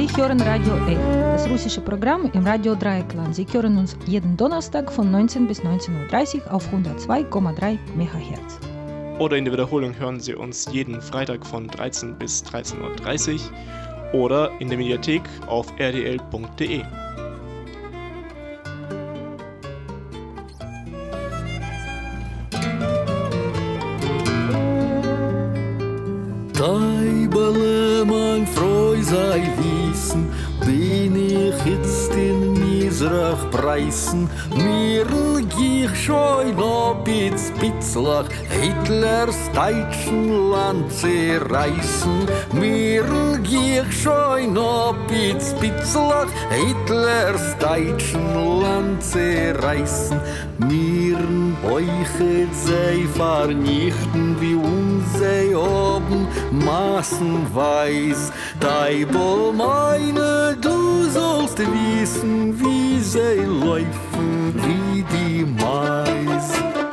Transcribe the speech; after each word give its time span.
Sie 0.00 0.16
hören 0.16 0.40
Radio 0.40 0.72
8, 0.72 0.96
das 1.34 1.46
russische 1.46 1.82
Programm 1.82 2.30
im 2.32 2.46
Radio 2.46 2.74
Dreieckland. 2.74 3.34
Sie 3.34 3.46
hören 3.52 3.76
uns 3.76 3.94
jeden 4.06 4.34
Donnerstag 4.34 4.90
von 4.90 5.10
19 5.10 5.46
bis 5.46 5.60
19.30 5.60 6.36
Uhr 6.36 6.54
auf 6.54 6.66
102,3 6.72 7.76
MHz. 7.96 8.60
Oder 9.18 9.36
in 9.36 9.44
der 9.44 9.52
Wiederholung 9.52 9.94
hören 9.98 10.18
Sie 10.18 10.34
uns 10.34 10.66
jeden 10.72 11.02
Freitag 11.02 11.46
von 11.46 11.68
13 11.68 12.16
bis 12.16 12.42
13.30 12.42 13.40
Uhr 14.14 14.20
oder 14.22 14.50
in 14.58 14.70
der 14.70 14.78
Mediathek 14.78 15.22
auf 15.46 15.66
rdl.de. 15.78 16.82
Preisen, 33.70 34.28
mir 34.56 35.06
gich 35.56 35.94
schoi 36.04 36.52
no 36.56 36.96
bitz 37.04 37.52
bitzlach, 37.60 38.28
Hitlers 38.50 39.38
deutschen 39.54 40.50
Land 40.50 40.92
zerreißen, 40.92 42.26
mir 42.52 42.89
gich 43.42 44.02
schoi 44.02 44.46
no 44.46 44.94
bitz 45.08 45.54
bitzlach, 45.60 46.28
Hitlers 46.50 47.56
deutschen 47.58 48.60
Land 48.62 49.02
zerreißen, 49.02 50.20
Miren 50.58 51.56
euch 51.64 51.86
sei 52.52 53.06
vernichten 53.14 54.36
wie 54.40 54.54
unsei 54.54 55.56
oben 55.56 56.26
maßenweis. 56.50 58.32
Deibel 58.60 59.52
meine, 59.52 60.56
du 60.60 61.08
sollst 61.10 61.58
wissen, 61.58 62.58
wie 62.60 63.00
sie 63.00 63.44
laufen 63.44 64.54
wie 64.54 65.02
die 65.02 65.44
Mais. 65.44 66.89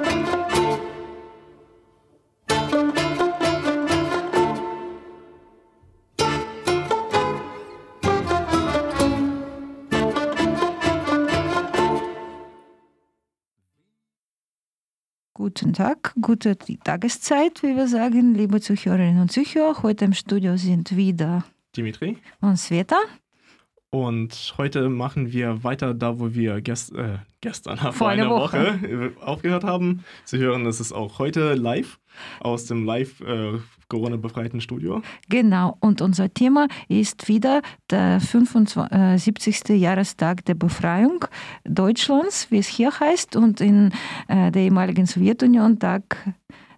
Guten 15.59 15.73
Tag, 15.73 16.13
gute 16.21 16.55
Tageszeit, 16.55 17.63
wie 17.63 17.75
wir 17.75 17.87
sagen, 17.87 18.35
liebe 18.35 18.61
Zuhörerinnen 18.61 19.21
und 19.21 19.31
Zuhörer. 19.31 19.81
Heute 19.81 20.05
im 20.05 20.13
Studio 20.13 20.55
sind 20.55 20.95
wieder 20.95 21.45
Dimitri. 21.75 22.19
und 22.41 22.57
Sveta. 22.57 22.97
Und 23.89 24.53
heute 24.57 24.89
machen 24.89 25.31
wir 25.31 25.63
weiter 25.63 25.93
da, 25.93 26.19
wo 26.19 26.33
wir 26.33 26.61
gest 26.61 26.93
äh, 26.93 27.19
gestern, 27.39 27.77
vor, 27.77 27.93
Vor 27.93 28.09
einer 28.09 28.29
Woche. 28.29 28.79
äh, 28.83 29.21
aufgehört 29.23 29.63
haben. 29.63 30.03
Sie 30.25 30.37
hören, 30.39 30.65
es 30.65 30.79
ist 30.79 30.91
auch 30.91 31.19
heute 31.19 31.53
live 31.53 31.99
aus 32.41 32.65
dem 32.65 32.85
live 32.85 33.21
äh, 33.21 33.59
Corona-befreiten 33.87 34.59
Studio. 34.59 35.01
Genau, 35.29 35.77
und 35.79 36.01
unser 36.01 36.33
Thema 36.33 36.67
ist 36.89 37.29
wieder 37.29 37.61
der 37.89 38.19
75. 38.19 39.69
Jahrestag 39.69 40.43
der 40.45 40.55
Befreiung 40.55 41.23
Deutschlands, 41.63 42.51
wie 42.51 42.57
es 42.57 42.67
hier 42.67 42.99
heißt, 42.99 43.37
und 43.37 43.61
in 43.61 43.93
äh, 44.27 44.51
der 44.51 44.63
ehemaligen 44.63 45.05
Sowjetunion 45.05 45.79
Tag 45.79 46.17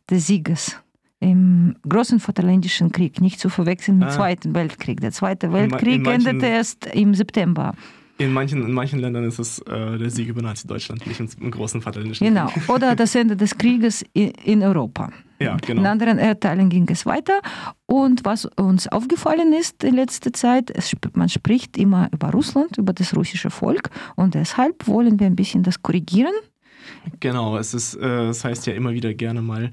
des 0.10 0.28
Sieges 0.28 0.80
im 1.20 1.75
großen 1.88 2.20
Vaterländischen 2.20 2.92
Krieg, 2.92 3.20
nicht 3.22 3.39
zu 3.39 3.50
verwechseln 3.50 4.00
mit 4.00 4.08
dem 4.08 4.12
Ah. 4.12 4.16
Zweiten 4.16 4.56
Weltkrieg. 4.56 5.02
Der 5.02 5.12
Zweite 5.12 5.50
ma- 5.50 5.59
in 5.59 5.72
Weltkrieg 5.72 6.02
manchen- 6.03 6.28
endete 6.30 6.48
erst 6.52 6.86
im 6.88 7.14
September. 7.14 7.73
In 8.17 8.33
manchen, 8.33 8.64
in 8.66 8.73
manchen 8.73 8.99
Ländern 8.99 9.23
ist 9.23 9.39
es 9.39 9.60
äh, 9.60 9.98
der 9.98 10.10
Sieg 10.10 10.27
über 10.27 10.42
Nazi-Deutschland, 10.42 11.08
nicht 11.08 11.21
im, 11.21 11.30
im 11.39 11.52
großen 11.52 11.82
Vaterländischen 11.82 12.27
Genau, 12.27 12.48
Krieg. 12.48 12.67
oder 12.70 12.94
das 12.95 13.16
Ende 13.16 13.38
des 13.38 13.58
Krieges 13.58 14.04
i- 14.16 14.33
in 14.44 14.61
Europa. 14.61 15.10
Ja, 15.42 15.54
In 15.54 15.58
genau. 15.60 15.89
anderen 15.89 16.17
Erdteilen 16.17 16.67
ging 16.70 16.86
es 16.89 17.05
weiter. 17.05 17.39
Und 17.86 18.26
was 18.26 18.44
uns 18.44 18.89
aufgefallen 18.89 19.54
ist 19.54 19.86
in 19.86 19.95
letzter 19.95 20.33
Zeit, 20.33 20.70
es, 20.70 20.94
man 21.14 21.30
spricht 21.30 21.77
immer 21.77 22.10
über 22.11 22.32
Russland, 22.32 22.77
über 22.77 22.92
das 22.92 23.15
russische 23.15 23.49
Volk. 23.49 23.89
Und 24.17 24.33
deshalb 24.36 24.86
wollen 24.86 25.17
wir 25.17 25.27
ein 25.27 25.38
bisschen 25.38 25.64
das 25.64 25.82
korrigieren. 25.82 26.33
Genau, 27.21 27.58
es 27.58 27.73
ist, 27.73 27.95
äh, 27.95 28.27
es 28.27 28.44
heißt 28.44 28.67
ja 28.67 28.73
immer 28.73 28.92
wieder 28.92 29.14
gerne 29.14 29.42
mal 29.42 29.71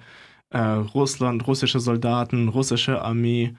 äh, 0.50 0.58
Russland, 0.58 1.46
russische 1.46 1.80
Soldaten, 1.80 2.48
russische 2.48 3.02
Armee. 3.02 3.54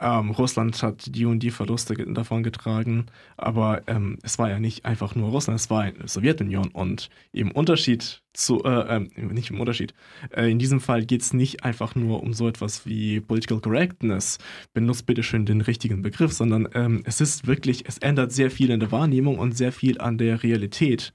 Ähm, 0.00 0.30
Russland 0.30 0.80
hat 0.82 1.14
die 1.14 1.24
und 1.24 1.40
die 1.40 1.50
Verluste 1.50 1.94
davon 1.94 2.44
getragen, 2.44 3.06
aber 3.36 3.82
ähm, 3.88 4.18
es 4.22 4.38
war 4.38 4.48
ja 4.48 4.60
nicht 4.60 4.84
einfach 4.84 5.16
nur 5.16 5.30
Russland, 5.30 5.58
es 5.58 5.68
war 5.68 5.90
die 5.90 6.06
Sowjetunion. 6.06 6.68
Und 6.68 7.10
im 7.32 7.50
Unterschied 7.50 8.22
zu, 8.32 8.62
äh, 8.62 8.96
ähm, 8.96 9.10
nicht 9.32 9.50
im 9.50 9.60
Unterschied, 9.60 9.92
äh, 10.30 10.48
in 10.48 10.60
diesem 10.60 10.80
Fall 10.80 11.04
geht 11.04 11.22
es 11.22 11.32
nicht 11.32 11.64
einfach 11.64 11.96
nur 11.96 12.22
um 12.22 12.32
so 12.32 12.48
etwas 12.48 12.86
wie 12.86 13.20
Political 13.20 13.60
Correctness, 13.60 14.38
benutzt 14.72 15.06
bitte 15.06 15.24
schön 15.24 15.44
den 15.44 15.60
richtigen 15.60 16.02
Begriff, 16.02 16.32
sondern 16.32 16.68
ähm, 16.74 17.02
es 17.04 17.20
ist 17.20 17.48
wirklich, 17.48 17.84
es 17.88 17.98
ändert 17.98 18.30
sehr 18.30 18.52
viel 18.52 18.70
in 18.70 18.78
der 18.80 18.92
Wahrnehmung 18.92 19.38
und 19.40 19.56
sehr 19.56 19.72
viel 19.72 20.00
an 20.00 20.18
der 20.18 20.44
Realität, 20.44 21.14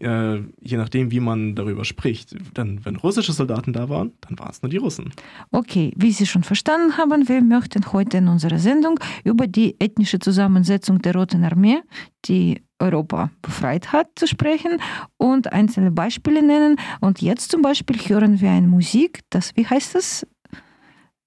äh, 0.00 0.36
je 0.60 0.76
nachdem, 0.76 1.10
wie 1.10 1.20
man 1.20 1.54
darüber 1.54 1.84
spricht. 1.84 2.34
Dann, 2.54 2.84
wenn 2.84 2.96
russische 2.96 3.32
Soldaten 3.32 3.72
da 3.72 3.88
waren, 3.88 4.12
dann 4.22 4.38
waren 4.38 4.50
es 4.50 4.62
nur 4.62 4.70
die 4.70 4.76
Russen. 4.76 5.12
Okay, 5.50 5.92
wie 5.96 6.12
Sie 6.12 6.26
schon 6.26 6.42
verstanden 6.42 6.96
haben, 6.96 7.28
wir 7.28 7.42
möchten 7.42 7.92
heute 7.92 8.18
in 8.18 8.28
unserer 8.28 8.58
Sendung 8.58 8.98
über 9.24 9.46
die 9.46 9.76
ethnische 9.80 10.18
Zusammensetzung 10.18 11.00
der 11.00 11.14
Roten 11.14 11.44
Armee, 11.44 11.80
die 12.26 12.62
Europa 12.78 13.30
befreit 13.40 13.92
hat, 13.92 14.08
zu 14.16 14.26
sprechen 14.26 14.78
und 15.16 15.52
einzelne 15.52 15.90
Beispiele 15.90 16.42
nennen. 16.42 16.76
Und 17.00 17.22
jetzt 17.22 17.50
zum 17.50 17.62
Beispiel 17.62 17.96
hören 17.96 18.40
wir 18.40 18.50
eine 18.50 18.66
Musik, 18.66 19.20
das, 19.30 19.56
wie 19.56 19.66
heißt 19.66 19.94
das? 19.94 20.26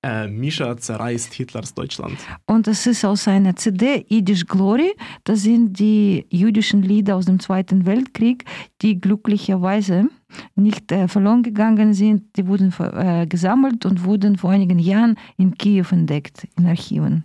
Äh, 0.03 0.27
Mischa 0.27 0.77
zerreißt 0.77 1.33
Hitlers 1.33 1.73
Deutschland. 1.73 2.17
Und 2.45 2.67
das 2.67 2.85
ist 2.85 3.03
aus 3.03 3.27
einer 3.27 3.55
CD, 3.55 4.05
Yiddish 4.09 4.45
Glory. 4.45 4.93
Das 5.23 5.41
sind 5.41 5.79
die 5.79 6.25
jüdischen 6.29 6.83
Lieder 6.83 7.15
aus 7.15 7.25
dem 7.25 7.39
Zweiten 7.39 7.85
Weltkrieg, 7.87 8.45
die 8.83 9.01
glücklicherweise 9.01 10.09
nicht 10.55 10.91
äh, 10.91 11.07
verloren 11.07 11.41
gegangen 11.41 11.93
sind. 11.93 12.37
Die 12.37 12.47
wurden 12.47 12.73
äh, 12.79 13.25
gesammelt 13.25 13.85
und 13.87 14.03
wurden 14.03 14.37
vor 14.37 14.51
einigen 14.51 14.77
Jahren 14.77 15.17
in 15.35 15.57
Kiew 15.57 15.87
entdeckt, 15.91 16.47
in 16.57 16.67
Archiven. 16.67 17.23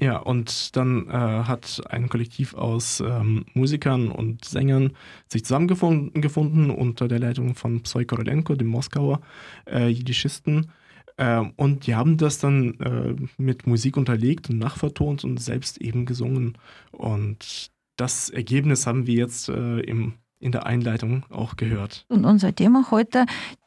Ja, 0.00 0.18
und 0.18 0.76
dann 0.76 1.08
äh, 1.08 1.12
hat 1.12 1.82
ein 1.88 2.08
Kollektiv 2.08 2.54
aus 2.54 3.00
ähm, 3.00 3.44
Musikern 3.54 4.10
und 4.10 4.44
Sängern 4.44 4.92
sich 5.26 5.44
zusammengefunden 5.44 6.22
gefunden 6.22 6.70
unter 6.70 7.08
der 7.08 7.18
Leitung 7.18 7.56
von 7.56 7.82
Psoi 7.82 8.04
Korolenko, 8.04 8.54
dem 8.54 8.68
Moskauer 8.68 9.20
äh, 9.66 9.88
Jiddischisten. 9.88 10.70
Ähm, 11.18 11.52
und 11.56 11.86
die 11.86 11.94
haben 11.94 12.16
das 12.16 12.38
dann 12.38 12.74
äh, 12.80 13.14
mit 13.36 13.66
Musik 13.66 13.96
unterlegt 13.96 14.48
und 14.50 14.58
nachvertont 14.58 15.24
und 15.24 15.40
selbst 15.42 15.78
eben 15.78 16.06
gesungen. 16.06 16.56
Und 16.92 17.70
das 17.96 18.30
Ergebnis 18.30 18.86
haben 18.86 19.06
wir 19.06 19.14
jetzt 19.14 19.48
äh, 19.48 19.80
im, 19.80 20.14
in 20.38 20.52
der 20.52 20.66
Einleitung 20.66 21.24
auch 21.30 21.56
gehört. 21.56 22.06
Und 22.08 22.24
unser 22.24 22.54
Thema 22.54 22.90
heute, 22.90 23.26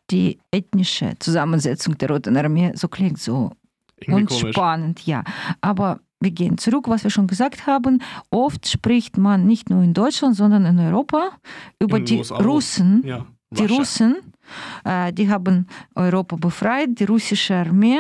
die 0.10 0.40
ethnische 0.52 1.14
Zusammensetzung 1.20 1.98
der 1.98 2.10
Roten 2.10 2.38
Armee, 2.38 2.72
so 2.76 2.88
klingt 2.88 3.20
so 3.20 3.52
Irgendwie 4.00 4.22
und 4.22 4.30
komisch. 4.30 4.56
spannend, 4.56 5.06
ja. 5.06 5.24
Aber 5.60 6.00
wir 6.22 6.32
gehen 6.32 6.58
zurück, 6.58 6.88
was 6.88 7.04
wir 7.04 7.10
schon 7.12 7.28
gesagt 7.28 7.68
haben. 7.68 8.02
Oft 8.30 8.68
spricht 8.68 9.18
man 9.18 9.46
nicht 9.46 9.70
nur 9.70 9.84
in 9.84 9.94
Deutschland, 9.94 10.36
sondern 10.36 10.66
in 10.66 10.80
Europa 10.80 11.32
über 11.80 11.98
In 11.98 12.06
die 12.06 12.18
USA. 12.20 12.38
Russen. 12.38 13.02
Ja, 13.06 13.26
Die. 13.50 13.66
Russen, 13.66 14.16
die 15.14 15.30
haben 15.30 15.68
Europa 15.96 16.36
befreit, 16.36 17.00
die 17.00 17.06
russische 17.06 17.56
Armee, 17.56 18.00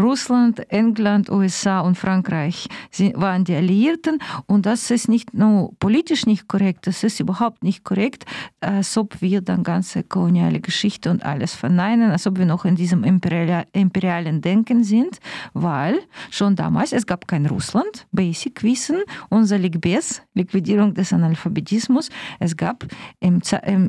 Russland, 0.00 0.60
England, 0.70 1.30
USA 1.30 1.80
und 1.80 1.96
Frankreich 1.96 2.68
waren 3.14 3.44
die 3.44 3.54
Alliierten. 3.54 4.18
Und 4.46 4.66
das 4.66 4.90
ist 4.90 5.08
nicht 5.08 5.34
nur 5.34 5.72
politisch 5.78 6.26
nicht 6.26 6.48
korrekt, 6.48 6.86
das 6.86 7.02
ist 7.02 7.20
überhaupt 7.20 7.62
nicht 7.62 7.84
korrekt, 7.84 8.24
als 8.60 8.96
ob 8.96 9.20
wir 9.20 9.40
dann 9.40 9.62
ganze 9.62 10.02
koloniale 10.02 10.60
Geschichte 10.60 11.10
und 11.10 11.24
alles 11.24 11.54
verneinen, 11.54 12.10
als 12.10 12.26
ob 12.26 12.38
wir 12.38 12.46
noch 12.46 12.64
in 12.64 12.76
diesem 12.76 13.04
imperial, 13.04 13.66
imperialen 13.72 14.40
Denken 14.40 14.84
sind, 14.84 15.18
weil 15.52 15.98
schon 16.30 16.56
damals, 16.56 16.92
es 16.92 17.06
gab 17.06 17.26
kein 17.28 17.46
Russland, 17.46 18.06
Basic 18.12 18.62
Wissen, 18.62 19.02
unser 19.28 19.58
Ligbes, 19.58 20.22
Liquidierung 20.34 20.94
des 20.94 21.12
Analphabetismus, 21.12 22.08
es 22.38 22.56
gab 22.56 22.86
in 23.20 23.40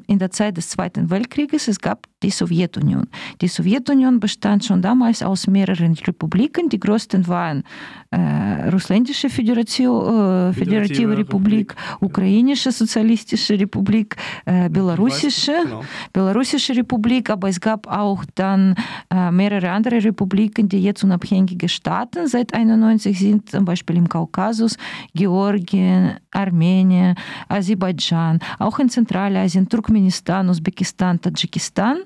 der 0.08 0.32
Zeit 0.32 0.58
des 0.58 0.70
Zweiten 0.70 1.10
Weltkrieges, 1.10 1.68
es 1.68 1.80
gab 1.80 1.87
up 1.88 2.08
die 2.24 2.32
Sowjetunion. 2.32 3.08
Die 3.42 3.48
Sowjetunion 3.48 4.20
bestand 4.20 4.66
schon 4.66 4.82
damals 4.82 5.22
aus 5.22 5.46
mehreren 5.48 5.94
Republiken. 5.94 6.68
Die 6.70 6.80
größten 6.80 7.28
waren 7.28 7.64
äh, 8.10 8.70
Russländische 8.70 9.30
Föderation, 9.30 10.50
äh, 10.50 10.54
Föderative 10.54 11.16
Republik, 11.16 11.76
Ukrainische 12.00 12.72
Sozialistische 12.72 13.60
Republik, 13.60 14.16
äh, 14.46 14.68
Belarussische, 14.70 15.54
genau. 15.64 15.84
Belarussische 16.12 16.76
Republik, 16.76 17.30
aber 17.30 17.50
es 17.50 17.60
gab 17.60 17.86
auch 17.88 18.24
dann 18.34 18.74
äh, 19.14 19.30
mehrere 19.30 19.70
andere 19.70 20.04
Republiken, 20.04 20.68
die 20.68 20.82
jetzt 20.82 21.04
unabhängige 21.04 21.70
Staaten 21.70 22.28
seit 22.28 22.54
91 22.54 23.18
sind, 23.20 23.52
zum 23.52 23.66
Beispiel 23.66 23.98
im 23.98 24.10
Kaukasus, 24.10 24.76
Georgien, 25.14 26.18
Armenien, 26.32 27.16
Aserbaidschan, 27.48 28.40
auch 28.58 28.80
in 28.80 28.90
Zentralasien, 28.90 29.70
Turkmenistan, 29.70 30.50
Usbekistan, 30.50 31.22
Tadschikistan. 31.22 31.98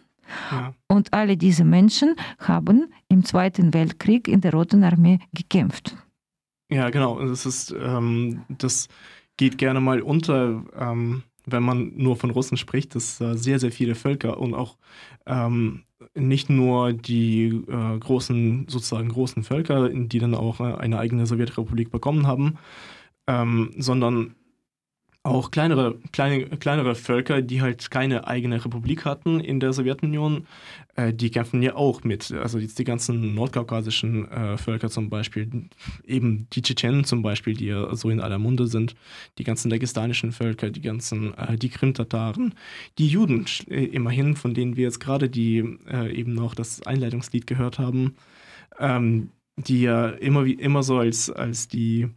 Ja. 0.52 0.74
Und 0.88 1.14
alle 1.14 1.38
diese 1.38 1.64
Menschen 1.64 2.16
haben 2.40 2.94
im 3.08 3.24
Zweiten 3.26 3.74
Weltkrieg 3.74 4.28
in 4.28 4.42
der 4.42 4.54
Roten 4.54 4.84
Armee 4.84 5.20
gekämpft. 5.34 5.96
Ja, 6.70 6.90
genau. 6.90 7.20
Das 7.20 7.46
ist, 7.46 7.76
ähm, 7.78 8.44
das 8.50 8.88
geht 9.38 9.58
gerne 9.58 9.82
mal 9.82 10.02
unter, 10.02 10.64
ähm, 10.78 11.24
wenn 11.46 11.64
man 11.64 11.92
nur 11.96 12.16
von 12.16 12.30
Russen 12.30 12.58
spricht, 12.58 12.96
dass 12.96 13.20
äh, 13.20 13.36
sehr, 13.36 13.60
sehr 13.60 13.72
viele 13.72 13.96
Völker 13.96 14.40
und 14.40 14.54
auch 14.54 14.78
ähm, 15.26 15.84
nicht 16.16 16.50
nur 16.50 16.94
die 16.94 17.48
äh, 17.68 18.00
großen, 18.00 18.68
sozusagen 18.68 19.10
großen 19.10 19.44
Völker, 19.44 19.90
die 19.90 20.20
dann 20.20 20.36
auch 20.36 20.60
äh, 20.60 20.76
eine 20.76 21.00
eigene 21.00 21.26
Sowjetrepublik 21.26 21.92
bekommen 21.92 22.28
haben, 22.28 22.58
ähm, 23.28 23.72
sondern 23.78 24.36
auch 25.24 25.52
kleinere, 25.52 26.00
kleine, 26.12 26.46
kleinere 26.58 26.96
Völker, 26.96 27.44
die 27.44 27.62
halt 27.62 27.92
keine 27.92 28.28
eigene 28.28 28.64
Republik 28.64 29.06
hatten 29.06 29.40
in 29.40 29.60
der 29.60 29.72
Sowjetunion, 29.72 30.48
äh, 30.96 31.14
die 31.14 31.30
kämpfen 31.30 31.62
ja 31.62 31.76
auch 31.76 32.04
mit. 32.04 32.32
Also 32.32 32.58
jetzt 32.58 32.80
die 32.80 32.84
ganzen 32.84 33.36
nordkaukasischen 33.36 34.30
äh, 34.32 34.58
Völker 34.58 34.90
zum 34.90 35.10
Beispiel, 35.10 35.70
eben 36.06 36.48
die 36.54 36.64
Tschetschenen 36.64 37.04
zum 37.04 37.22
Beispiel, 37.22 37.54
die 37.54 37.68
ja 37.68 37.96
so 37.96 38.10
in 38.10 38.20
aller 38.20 38.40
Munde 38.40 38.66
sind, 38.66 38.96
die 39.38 39.44
ganzen 39.44 39.70
dagestanischen 39.70 40.32
Völker, 40.32 40.72
die 40.72 40.82
ganzen, 40.82 41.38
äh, 41.38 41.56
die 41.56 41.70
Krim-Tataren, 41.70 42.56
die 42.98 43.08
Juden 43.08 43.46
äh, 43.70 43.86
immerhin, 43.86 44.36
von 44.36 44.56
denen 44.56 44.76
wir 44.76 44.86
jetzt 44.86 45.00
gerade 45.00 45.30
die 45.30 45.60
äh, 45.88 46.12
eben 46.12 46.34
noch 46.34 46.56
das 46.56 46.82
Einleitungslied 46.82 47.46
gehört 47.46 47.78
haben, 47.78 48.16
ähm, 48.80 49.30
die 49.56 49.82
ja 49.82 50.10
immer, 50.10 50.46
wie, 50.46 50.54
immer 50.54 50.82
so 50.82 50.98
als, 50.98 51.30
als 51.30 51.68
die 51.68 52.10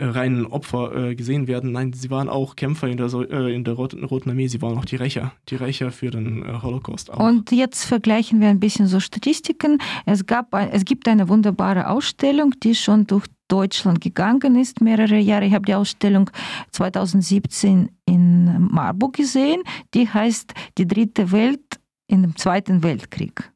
reinen 0.00 0.46
Opfer 0.46 0.94
äh, 0.94 1.14
gesehen 1.14 1.46
werden. 1.46 1.72
Nein, 1.72 1.92
sie 1.92 2.10
waren 2.10 2.28
auch 2.28 2.56
Kämpfer 2.56 2.88
in 2.88 2.96
der, 2.96 3.12
äh, 3.12 3.54
in 3.54 3.64
der 3.64 3.74
Roten, 3.74 4.04
Roten, 4.04 4.30
Armee, 4.30 4.48
sie 4.48 4.62
waren 4.62 4.78
auch 4.78 4.84
die 4.84 4.96
Rächer, 4.96 5.32
die 5.48 5.56
Rächer 5.56 5.90
für 5.90 6.10
den 6.10 6.42
äh, 6.44 6.62
Holocaust. 6.62 7.12
Auch. 7.12 7.20
Und 7.20 7.52
jetzt 7.52 7.84
vergleichen 7.84 8.40
wir 8.40 8.48
ein 8.48 8.60
bisschen 8.60 8.86
so 8.86 9.00
Statistiken. 9.00 9.78
Es, 10.06 10.26
gab, 10.26 10.54
es 10.54 10.84
gibt 10.84 11.08
eine 11.08 11.28
wunderbare 11.28 11.88
Ausstellung, 11.88 12.54
die 12.62 12.74
schon 12.74 13.06
durch 13.06 13.26
Deutschland 13.48 14.00
gegangen 14.00 14.56
ist, 14.56 14.80
mehrere 14.80 15.18
Jahre. 15.18 15.44
Ich 15.44 15.54
habe 15.54 15.66
die 15.66 15.74
Ausstellung 15.74 16.30
2017 16.72 17.90
in 18.06 18.68
Marburg 18.70 19.16
gesehen. 19.16 19.62
Die 19.94 20.08
heißt 20.08 20.54
Die 20.78 20.86
dritte 20.86 21.32
Welt 21.32 21.80
in 22.06 22.22
dem 22.22 22.36
Zweiten 22.36 22.82
Weltkrieg. 22.82 23.50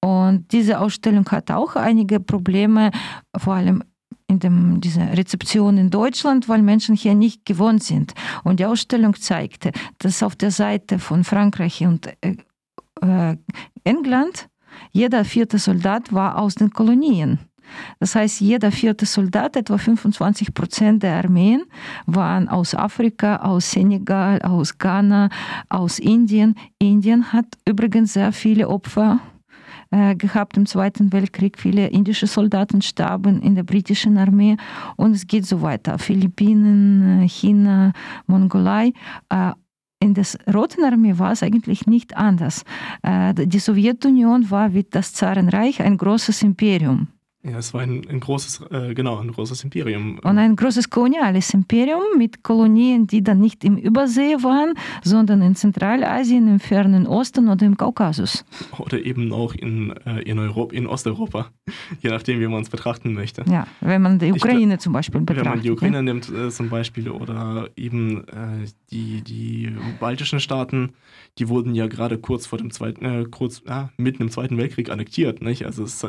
Und 0.00 0.52
diese 0.52 0.80
Ausstellung 0.80 1.26
hat 1.30 1.50
auch 1.50 1.76
einige 1.76 2.20
Probleme, 2.20 2.90
vor 3.36 3.54
allem 3.54 3.82
in 4.34 4.40
dem, 4.40 4.80
dieser 4.80 5.16
Rezeption 5.16 5.78
in 5.78 5.90
Deutschland, 5.90 6.48
weil 6.48 6.62
Menschen 6.62 6.94
hier 6.96 7.14
nicht 7.14 7.44
gewohnt 7.46 7.82
sind. 7.82 8.14
Und 8.42 8.60
die 8.60 8.66
Ausstellung 8.66 9.14
zeigte, 9.14 9.72
dass 9.98 10.22
auf 10.22 10.36
der 10.36 10.50
Seite 10.50 10.98
von 10.98 11.24
Frankreich 11.24 11.84
und 11.84 12.06
äh, 12.20 12.36
äh, 13.00 13.36
England 13.84 14.48
jeder 14.92 15.24
vierte 15.24 15.58
Soldat 15.58 16.12
war 16.12 16.38
aus 16.38 16.56
den 16.56 16.70
Kolonien. 16.70 17.38
Das 17.98 18.14
heißt, 18.14 18.40
jeder 18.40 18.70
vierte 18.70 19.06
Soldat, 19.06 19.56
etwa 19.56 19.78
25 19.78 20.52
Prozent 20.52 21.02
der 21.02 21.16
Armeen, 21.16 21.64
waren 22.06 22.48
aus 22.48 22.74
Afrika, 22.74 23.36
aus 23.36 23.70
Senegal, 23.70 24.42
aus 24.42 24.78
Ghana, 24.78 25.30
aus 25.68 25.98
Indien. 25.98 26.56
Indien 26.78 27.32
hat 27.32 27.46
übrigens 27.66 28.12
sehr 28.12 28.32
viele 28.32 28.68
Opfer 28.68 29.20
äh, 29.90 30.14
gehabt 30.14 30.56
im 30.56 30.66
Zweiten 30.66 31.12
Weltkrieg. 31.12 31.58
Viele 31.58 31.88
indische 31.88 32.26
Soldaten 32.26 32.82
starben 32.82 33.40
in 33.42 33.54
der 33.54 33.62
britischen 33.62 34.18
Armee 34.18 34.56
und 34.96 35.12
es 35.12 35.26
geht 35.26 35.46
so 35.46 35.62
weiter. 35.62 35.98
Philippinen, 35.98 37.22
äh, 37.22 37.28
China, 37.28 37.92
Mongolei. 38.26 38.92
Äh, 39.28 39.52
in 40.00 40.12
der 40.12 40.26
Roten 40.52 40.84
Armee 40.84 41.18
war 41.18 41.32
es 41.32 41.42
eigentlich 41.42 41.86
nicht 41.86 42.14
anders. 42.14 42.64
Die 43.02 43.58
Sowjetunion 43.58 44.50
war 44.50 44.74
wie 44.74 44.82
das 44.82 45.14
Zarenreich 45.14 45.80
ein 45.80 45.96
großes 45.96 46.42
Imperium. 46.42 47.08
Ja, 47.46 47.58
es 47.58 47.74
war 47.74 47.82
ein, 47.82 48.02
ein 48.08 48.20
großes, 48.20 48.62
äh, 48.70 48.94
genau, 48.94 49.18
ein 49.18 49.30
großes 49.30 49.64
Imperium. 49.64 50.18
Und 50.20 50.38
ein 50.38 50.56
großes 50.56 50.88
koloniales 50.88 51.52
Imperium 51.52 52.02
mit 52.16 52.42
Kolonien, 52.42 53.06
die 53.06 53.22
dann 53.22 53.38
nicht 53.38 53.64
im 53.64 53.76
Übersee 53.76 54.36
waren, 54.42 54.72
sondern 55.02 55.42
in 55.42 55.54
Zentralasien, 55.54 56.48
im 56.48 56.58
fernen 56.58 57.06
Osten 57.06 57.50
oder 57.50 57.66
im 57.66 57.76
Kaukasus. 57.76 58.46
Oder 58.78 59.04
eben 59.04 59.30
auch 59.30 59.54
in, 59.54 59.94
äh, 60.06 60.22
in, 60.22 60.38
Europa, 60.38 60.74
in 60.74 60.86
Osteuropa, 60.86 61.50
je 62.00 62.08
nachdem, 62.08 62.40
wie 62.40 62.46
man 62.46 62.62
es 62.62 62.70
betrachten 62.70 63.12
möchte. 63.12 63.44
Ja, 63.46 63.66
wenn 63.80 64.00
man 64.00 64.18
die 64.18 64.32
Ukraine 64.32 64.74
ich, 64.74 64.80
zum 64.80 64.94
Beispiel 64.94 65.20
betrachtet. 65.20 65.44
Wenn 65.44 65.52
man 65.52 65.62
die 65.62 65.70
Ukraine 65.70 65.96
ja? 65.96 66.02
nimmt 66.02 66.30
äh, 66.30 66.48
zum 66.48 66.70
Beispiel 66.70 67.10
oder 67.10 67.68
eben 67.76 68.26
äh, 68.28 68.66
die, 68.90 69.20
die 69.20 69.70
baltischen 70.00 70.40
Staaten, 70.40 70.94
die 71.38 71.50
wurden 71.50 71.74
ja 71.74 71.88
gerade 71.88 72.16
kurz 72.16 72.46
vor 72.46 72.58
dem 72.58 72.70
Zweiten, 72.70 73.04
äh, 73.04 73.26
kurz, 73.30 73.62
ah, 73.66 73.90
mitten 73.98 74.22
im 74.22 74.30
Zweiten 74.30 74.56
Weltkrieg 74.56 74.88
annektiert. 74.88 75.42
Nicht? 75.42 75.66
Also 75.66 75.84
es 75.84 76.06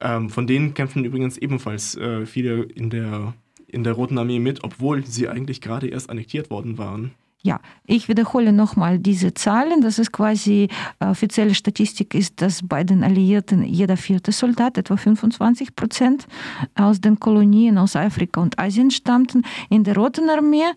ähm, 0.00 0.30
von 0.30 0.46
denen 0.46 0.74
kämpfen 0.74 1.04
übrigens 1.04 1.38
ebenfalls 1.38 1.96
äh, 1.96 2.26
viele 2.26 2.62
in 2.62 2.90
der, 2.90 3.34
in 3.66 3.84
der 3.84 3.94
Roten 3.94 4.18
Armee 4.18 4.38
mit, 4.38 4.64
obwohl 4.64 5.04
sie 5.04 5.28
eigentlich 5.28 5.60
gerade 5.60 5.88
erst 5.88 6.10
annektiert 6.10 6.50
worden 6.50 6.78
waren. 6.78 7.12
Ja, 7.42 7.60
ich 7.86 8.08
wiederhole 8.08 8.52
nochmal 8.52 8.98
diese 8.98 9.32
Zahlen. 9.32 9.80
Das 9.80 10.00
ist 10.00 10.10
quasi 10.10 10.68
äh, 10.98 11.06
offizielle 11.06 11.54
Statistik 11.54 12.12
ist, 12.14 12.42
dass 12.42 12.66
bei 12.66 12.82
den 12.82 13.04
Alliierten 13.04 13.62
jeder 13.62 13.96
vierte 13.96 14.32
Soldat, 14.32 14.76
etwa 14.78 14.96
25 14.96 15.76
Prozent, 15.76 16.26
aus 16.74 17.00
den 17.00 17.20
Kolonien 17.20 17.78
aus 17.78 17.94
Afrika 17.94 18.40
und 18.40 18.58
Asien 18.58 18.90
stammten. 18.90 19.44
In 19.70 19.84
der 19.84 19.94
Roten 19.94 20.28
Armee 20.28 20.72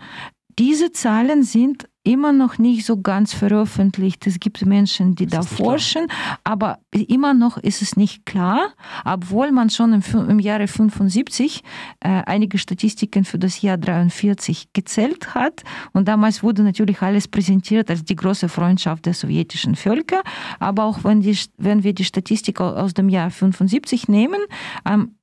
diese 0.59 0.91
Zahlen 0.91 1.41
sind 1.41 1.88
immer 2.03 2.31
noch 2.31 2.57
nicht 2.57 2.85
so 2.85 3.01
ganz 3.01 3.33
veröffentlicht. 3.33 4.25
Es 4.25 4.39
gibt 4.39 4.65
Menschen, 4.65 5.15
die 5.15 5.25
da 5.25 5.41
forschen, 5.41 6.07
aber 6.43 6.79
immer 6.91 7.33
noch 7.33 7.57
ist 7.57 7.81
es 7.81 7.97
nicht 7.97 8.25
klar, 8.25 8.73
obwohl 9.05 9.51
man 9.51 9.69
schon 9.69 9.93
im, 9.93 10.01
im 10.29 10.39
Jahre 10.39 10.67
75 10.67 11.61
äh, 11.99 12.23
einige 12.25 12.57
Statistiken 12.57 13.25
für 13.25 13.37
das 13.37 13.61
Jahr 13.61 13.77
43 13.77 14.71
gezählt 14.73 15.35
hat. 15.35 15.63
Und 15.91 16.07
damals 16.07 16.41
wurde 16.41 16.63
natürlich 16.63 17.01
alles 17.01 17.27
präsentiert 17.27 17.89
als 17.89 18.03
die 18.03 18.15
große 18.15 18.49
Freundschaft 18.49 19.05
der 19.05 19.13
sowjetischen 19.13 19.75
Völker. 19.75 20.21
Aber 20.59 20.85
auch 20.85 21.03
wenn, 21.03 21.21
die, 21.21 21.37
wenn 21.57 21.83
wir 21.83 21.93
die 21.93 22.05
Statistik 22.05 22.61
aus 22.61 22.93
dem 22.93 23.09
Jahr 23.09 23.29
75 23.29 24.07
nehmen, 24.07 24.39
ähm, 24.85 25.15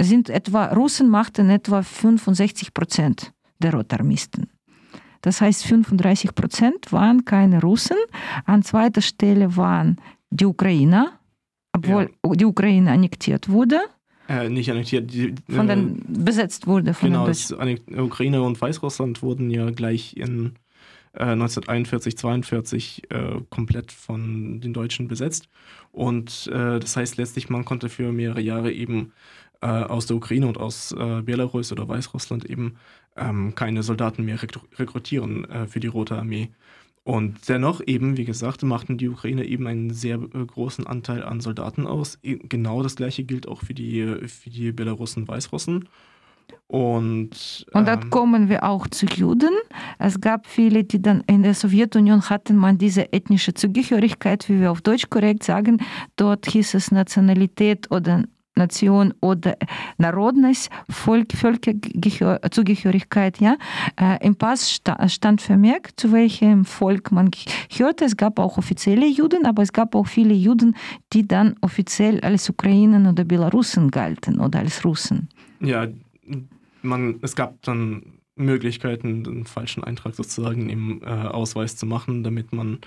sind 0.00 0.28
etwa, 0.28 0.66
Russen 0.66 1.08
machten 1.08 1.48
etwa 1.48 1.82
65 1.82 2.74
Prozent 2.74 3.32
der 3.58 3.72
Rotarmisten. 3.72 4.51
Das 5.22 5.40
heißt, 5.40 5.64
35 5.64 6.34
Prozent 6.34 6.92
waren 6.92 7.24
keine 7.24 7.60
Russen. 7.60 7.96
An 8.44 8.62
zweiter 8.62 9.00
Stelle 9.00 9.56
waren 9.56 9.96
die 10.30 10.44
Ukrainer, 10.44 11.12
obwohl 11.72 12.10
ja. 12.24 12.32
die 12.34 12.44
Ukraine 12.44 12.90
annektiert 12.90 13.48
wurde. 13.48 13.80
Äh, 14.28 14.48
nicht 14.48 14.70
annektiert, 14.70 15.12
die, 15.12 15.34
von 15.48 15.66
den, 15.66 15.98
äh, 15.98 16.24
besetzt 16.24 16.66
wurde. 16.66 16.94
Von 16.94 17.10
genau, 17.10 17.26
den 17.26 18.00
Ukraine 18.00 18.42
und 18.42 18.60
Weißrussland 18.60 19.22
wurden 19.22 19.50
ja 19.50 19.70
gleich 19.70 20.16
in 20.16 20.56
äh, 21.14 21.24
1941, 21.24 22.16
42 22.16 23.10
äh, 23.10 23.40
komplett 23.50 23.92
von 23.92 24.60
den 24.60 24.72
Deutschen 24.72 25.08
besetzt. 25.08 25.48
Und 25.90 26.48
äh, 26.52 26.80
das 26.80 26.96
heißt 26.96 27.16
letztlich, 27.16 27.50
man 27.50 27.64
konnte 27.64 27.88
für 27.88 28.12
mehrere 28.12 28.40
Jahre 28.40 28.72
eben 28.72 29.12
äh, 29.62 29.66
aus 29.66 30.06
der 30.06 30.16
Ukraine 30.16 30.46
und 30.46 30.58
aus 30.58 30.94
Belarus 31.24 31.72
oder 31.72 31.88
Weißrussland 31.88 32.44
eben 32.44 32.76
ähm, 33.16 33.54
keine 33.54 33.82
Soldaten 33.82 34.24
mehr 34.24 34.38
rekrutieren 34.42 35.44
äh, 35.50 35.66
für 35.66 35.80
die 35.80 35.88
Rote 35.88 36.16
Armee. 36.16 36.50
Und 37.04 37.48
dennoch 37.48 37.80
eben, 37.84 38.16
wie 38.16 38.24
gesagt, 38.24 38.62
machten 38.62 38.96
die 38.96 39.08
Ukrainer 39.08 39.42
eben 39.44 39.66
einen 39.66 39.90
sehr 39.90 40.16
äh, 40.16 40.44
großen 40.46 40.86
Anteil 40.86 41.24
an 41.24 41.40
Soldaten 41.40 41.86
aus. 41.86 42.18
Genau 42.22 42.82
das 42.82 42.96
gleiche 42.96 43.24
gilt 43.24 43.48
auch 43.48 43.60
für 43.60 43.74
die, 43.74 44.18
für 44.28 44.50
die 44.50 44.72
Belarussen, 44.72 45.26
Weißrussen. 45.26 45.88
Und, 46.66 47.66
und 47.72 47.86
dann 47.86 48.02
ähm, 48.02 48.10
kommen 48.10 48.48
wir 48.48 48.64
auch 48.64 48.86
zu 48.86 49.06
Juden. 49.06 49.50
Es 49.98 50.20
gab 50.20 50.46
viele, 50.46 50.84
die 50.84 51.02
dann 51.02 51.22
in 51.26 51.42
der 51.42 51.54
Sowjetunion 51.54 52.28
hatten 52.30 52.56
man 52.56 52.78
diese 52.78 53.12
ethnische 53.12 53.54
Zugehörigkeit, 53.54 54.48
wie 54.48 54.60
wir 54.60 54.70
auf 54.70 54.80
Deutsch 54.80 55.08
korrekt 55.10 55.42
sagen. 55.42 55.82
Dort 56.16 56.46
hieß 56.46 56.74
es 56.74 56.90
Nationalität 56.90 57.90
oder 57.90 58.24
Nation 58.57 59.13
oder 59.21 59.55
Народность, 59.97 60.69
Volk, 60.89 61.31
Völkerzugehörigkeit. 61.31 63.39
Ja? 63.39 63.57
Äh, 63.99 64.25
Im 64.25 64.35
Pass 64.35 64.81
stand 65.07 65.41
vermerkt, 65.41 65.99
zu 65.99 66.11
welchem 66.11 66.65
Volk 66.65 67.11
man 67.11 67.31
gehörte. 67.31 68.05
Es 68.05 68.17
gab 68.17 68.39
auch 68.39 68.57
offizielle 68.57 69.07
Juden, 69.07 69.45
aber 69.45 69.63
es 69.63 69.71
gab 69.71 69.95
auch 69.95 70.07
viele 70.07 70.33
Juden, 70.33 70.75
die 71.13 71.27
dann 71.27 71.55
offiziell 71.61 72.19
als 72.21 72.49
Ukrainen 72.49 73.07
oder 73.07 73.23
Belarusen 73.23 73.91
galten 73.91 74.39
oder 74.39 74.59
als 74.59 74.83
Russen. 74.83 75.29
Ja, 75.61 75.87
man, 76.81 77.19
es 77.21 77.35
gab 77.35 77.61
dann 77.61 78.03
Möglichkeiten, 78.35 79.23
einen 79.25 79.45
falschen 79.45 79.83
Eintrag 79.83 80.15
sozusagen 80.15 80.69
im 80.69 81.01
äh, 81.03 81.05
Ausweis 81.05 81.75
zu 81.75 81.85
machen, 81.85 82.23
damit 82.23 82.53
man 82.53 82.79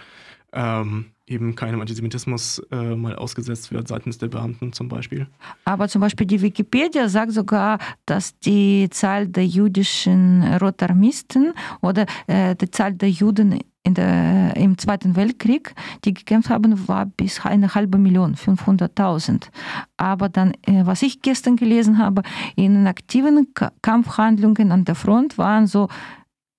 ähm, 0.55 1.05
eben 1.27 1.55
keinem 1.55 1.81
Antisemitismus 1.81 2.59
äh, 2.71 2.95
mal 2.95 3.15
ausgesetzt 3.15 3.71
wird 3.71 3.87
seitens 3.87 4.17
der 4.17 4.27
Beamten 4.27 4.73
zum 4.73 4.87
Beispiel. 4.87 5.27
Aber 5.65 5.87
zum 5.87 6.01
Beispiel 6.01 6.27
die 6.27 6.41
Wikipedia 6.41 7.09
sagt 7.09 7.31
sogar, 7.31 7.79
dass 8.05 8.37
die 8.39 8.87
Zahl 8.91 9.27
der 9.27 9.45
jüdischen 9.45 10.43
Rotarmisten 10.57 11.53
oder 11.81 12.05
äh, 12.27 12.55
die 12.55 12.69
Zahl 12.69 12.93
der 12.93 13.09
Juden 13.09 13.59
der, 13.87 14.55
im 14.55 14.77
Zweiten 14.77 15.15
Weltkrieg, 15.15 15.75
die 16.03 16.13
gekämpft 16.13 16.49
haben, 16.49 16.87
war 16.87 17.05
bis 17.05 17.45
eine 17.45 17.75
halbe 17.75 17.97
Million, 17.97 18.35
500.000. 18.35 19.49
Aber 19.97 20.29
dann, 20.29 20.53
äh, 20.63 20.85
was 20.85 21.01
ich 21.01 21.21
gestern 21.21 21.55
gelesen 21.55 21.99
habe, 21.99 22.23
in 22.55 22.87
aktiven 22.87 23.53
Kampfhandlungen 23.81 24.71
an 24.71 24.85
der 24.85 24.95
Front 24.95 25.37
waren 25.37 25.67
so 25.67 25.87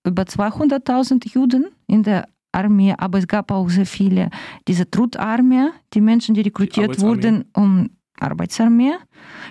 über 0.04 0.22
200.000 0.22 1.32
Juden 1.32 1.66
in 1.88 2.04
der 2.04 2.28
Armee, 2.56 2.94
aber 2.96 3.18
es 3.18 3.26
gab 3.26 3.50
auch 3.50 3.68
sehr 3.68 3.86
viele, 3.86 4.30
diese 4.66 4.90
Trutarmee, 4.90 5.70
die 5.92 6.00
Menschen, 6.00 6.34
die 6.34 6.40
rekrutiert 6.40 6.96
die 6.96 7.02
wurden, 7.02 7.44
um 7.52 7.90
Arbeitsarmee 8.18 8.94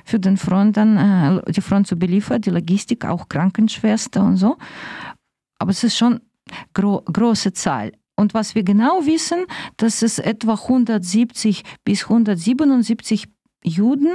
für 0.03 0.19
den 0.19 0.38
Front 0.38 0.77
dann, 0.77 0.97
äh, 0.97 1.51
die 1.51 1.62
Front 1.62 1.88
zu 1.88 1.95
beliefern, 1.95 2.41
die 2.41 2.50
Logistik, 2.50 3.05
auch 3.05 3.29
Krankenschwester 3.29 4.24
und 4.24 4.38
so. 4.38 4.57
Aber 5.59 5.71
es 5.71 5.83
ist 5.83 5.97
schon 5.97 6.19
gro 6.74 7.01
große 7.01 7.53
Zahl. 7.53 7.91
Und 8.17 8.33
was 8.33 8.55
wir 8.55 8.63
genau 8.63 9.05
wissen, 9.05 9.45
dass 9.77 10.01
es 10.01 10.19
etwa 10.19 10.53
170 10.53 11.63
bis 11.83 12.03
177 12.03 13.27
Juden 13.65 14.13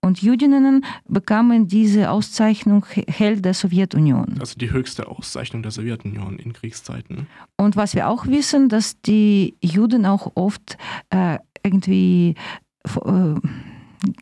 und 0.00 0.22
Jüdinnen 0.22 0.84
bekamen 1.08 1.66
diese 1.66 2.10
Auszeichnung 2.10 2.84
Held 2.86 3.44
der 3.44 3.54
Sowjetunion. 3.54 4.36
Also 4.38 4.56
die 4.58 4.70
höchste 4.70 5.08
Auszeichnung 5.08 5.62
der 5.62 5.72
Sowjetunion 5.72 6.38
in 6.38 6.52
Kriegszeiten. 6.52 7.26
Und 7.56 7.76
was 7.76 7.94
wir 7.94 8.08
auch 8.08 8.26
wissen, 8.26 8.68
dass 8.68 9.00
die 9.00 9.56
Juden 9.62 10.06
auch 10.06 10.32
oft 10.34 10.76
äh, 11.10 11.38
irgendwie 11.64 12.34
äh, 12.84 13.34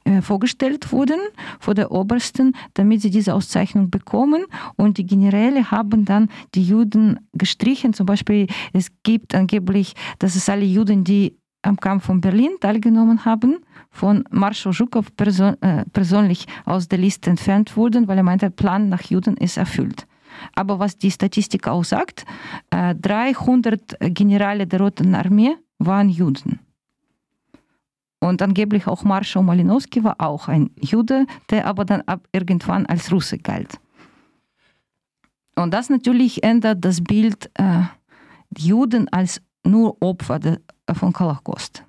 äh, 0.04 0.20
vorgestellt 0.20 0.92
wurden 0.92 1.18
vor 1.58 1.74
der 1.74 1.90
Obersten, 1.90 2.54
damit 2.74 3.00
sie 3.00 3.10
diese 3.10 3.34
Auszeichnung 3.34 3.90
bekommen. 3.90 4.44
Und 4.76 4.98
die 4.98 5.06
Generäle 5.06 5.70
haben 5.70 6.04
dann 6.04 6.28
die 6.54 6.62
Juden 6.62 7.18
gestrichen. 7.32 7.94
Zum 7.94 8.06
Beispiel, 8.06 8.46
es 8.74 8.88
gibt 9.02 9.34
angeblich, 9.34 9.94
dass 10.18 10.36
es 10.36 10.48
alle 10.48 10.66
Juden, 10.66 11.04
die 11.04 11.38
am 11.62 11.78
Kampf 11.78 12.04
von 12.04 12.20
Berlin 12.20 12.52
teilgenommen 12.60 13.24
haben, 13.24 13.58
von 13.90 14.24
Marschall 14.30 14.72
Zhukov 14.72 15.14
person 15.16 15.60
äh, 15.62 15.84
persönlich 15.92 16.46
aus 16.64 16.88
der 16.88 16.98
Liste 16.98 17.30
entfernt 17.30 17.76
wurden, 17.76 18.08
weil 18.08 18.16
er 18.16 18.22
meinte, 18.22 18.46
der 18.46 18.56
Plan 18.56 18.88
nach 18.88 19.02
Juden 19.02 19.36
ist 19.36 19.56
erfüllt. 19.56 20.06
Aber 20.54 20.78
was 20.78 20.96
die 20.96 21.10
Statistik 21.10 21.66
auch 21.68 21.84
sagt, 21.84 22.24
äh, 22.70 22.94
300 22.94 23.96
Generale 24.14 24.66
der 24.66 24.80
Roten 24.80 25.14
Armee 25.14 25.56
waren 25.78 26.08
Juden. 26.08 26.60
Und 28.20 28.42
angeblich 28.42 28.86
auch 28.86 29.02
Marschall 29.02 29.42
Malinowski 29.42 30.04
war 30.04 30.16
auch 30.18 30.46
ein 30.48 30.70
Jude, 30.78 31.26
der 31.48 31.66
aber 31.66 31.84
dann 31.84 32.02
ab 32.02 32.28
irgendwann 32.32 32.86
als 32.86 33.10
Russe 33.10 33.38
galt. 33.38 33.78
Und 35.56 35.72
das 35.72 35.90
natürlich 35.90 36.42
ändert 36.42 36.84
das 36.84 37.02
Bild 37.02 37.50
äh, 37.54 37.82
Juden 38.56 39.08
als 39.08 39.40
nur 39.64 40.00
Opfer 40.00 40.38
de, 40.38 40.58
von 40.92 41.18
Holocaust. 41.18 41.84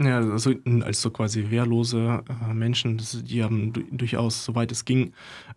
Ja, 0.00 0.16
also 0.18 0.54
als 0.82 1.02
so 1.02 1.10
quasi 1.10 1.50
wehrlose 1.50 2.24
äh, 2.26 2.54
Menschen, 2.54 2.96
das, 2.96 3.22
die 3.22 3.42
haben 3.44 3.72
durchaus, 3.90 4.46
soweit 4.46 4.72
es 4.72 4.86
ging, 4.86 5.12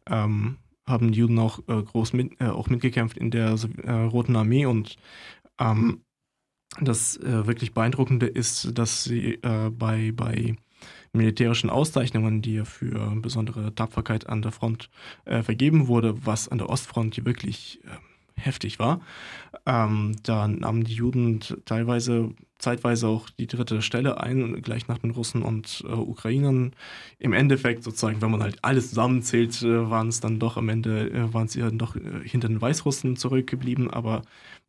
ähm, 0.10 0.58
haben 0.86 1.14
die 1.14 1.20
Juden 1.20 1.40
auch 1.40 1.60
äh, 1.70 1.82
groß 1.82 2.12
mit, 2.12 2.42
äh, 2.42 2.48
auch 2.48 2.68
mitgekämpft 2.68 3.18
in 3.18 3.32
der 3.32 3.56
äh, 3.84 3.92
Roten 3.92 4.36
Armee 4.36 4.66
und 4.66 4.98
ähm, 5.60 6.02
das 6.82 7.16
äh, 7.18 7.48
wirklich 7.48 7.74
Beeindruckende 7.74 8.26
ist, 8.26 8.78
dass 8.78 9.06
sie 9.06 9.36
äh, 9.36 9.70
bei, 9.70 10.12
bei 10.14 10.58
militärischen 11.14 11.70
Auszeichnungen, 11.70 12.42
die 12.42 12.56
ja 12.56 12.66
für 12.66 13.16
besondere 13.16 13.74
Tapferkeit 13.74 14.28
an 14.28 14.42
der 14.42 14.52
Front 14.52 14.90
vergeben 15.26 15.88
wurde, 15.88 16.26
was 16.26 16.50
an 16.50 16.58
der 16.58 16.70
Ostfront 16.70 17.24
wirklich 17.24 17.80
ähm, 17.86 18.00
heftig 18.36 18.80
war, 18.80 19.02
ähm, 19.66 20.16
da 20.24 20.48
nahmen 20.48 20.84
die 20.84 20.96
Juden 20.96 21.40
teilweise, 21.66 22.32
zeitweise 22.64 23.08
auch 23.08 23.30
die 23.30 23.48
dritte 23.48 23.82
Stelle 23.82 24.22
ein, 24.22 24.62
gleich 24.62 24.88
nach 24.88 24.98
den 24.98 25.12
Russen 25.12 25.44
und 25.44 25.84
äh, 25.86 25.92
Ukrainern. 25.92 26.72
Im 27.20 27.34
Endeffekt 27.34 27.84
sozusagen, 27.84 28.22
wenn 28.22 28.32
man 28.32 28.42
halt 28.42 28.58
alles 28.64 28.90
zusammenzählt, 28.90 29.62
äh, 29.62 29.90
waren 29.90 30.08
es 30.08 30.22
dann 30.22 30.40
doch 30.40 30.58
am 30.58 30.70
Ende, 30.70 31.12
äh, 31.12 31.34
waren 31.34 31.48
sie 31.48 31.60
dann 31.60 31.78
doch 31.78 31.96
hinter 32.24 32.48
den 32.48 32.62
Weißrussen 32.62 33.18
zurückgeblieben, 33.18 33.92
aber 33.92 34.24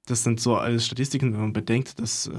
das 0.06 0.24
sind 0.24 0.40
so 0.40 0.56
alles 0.56 0.84
Statistiken, 0.84 1.32
wenn 1.32 1.40
man 1.40 1.52
bedenkt, 1.52 1.98
dass 1.98 2.26
äh, 2.26 2.32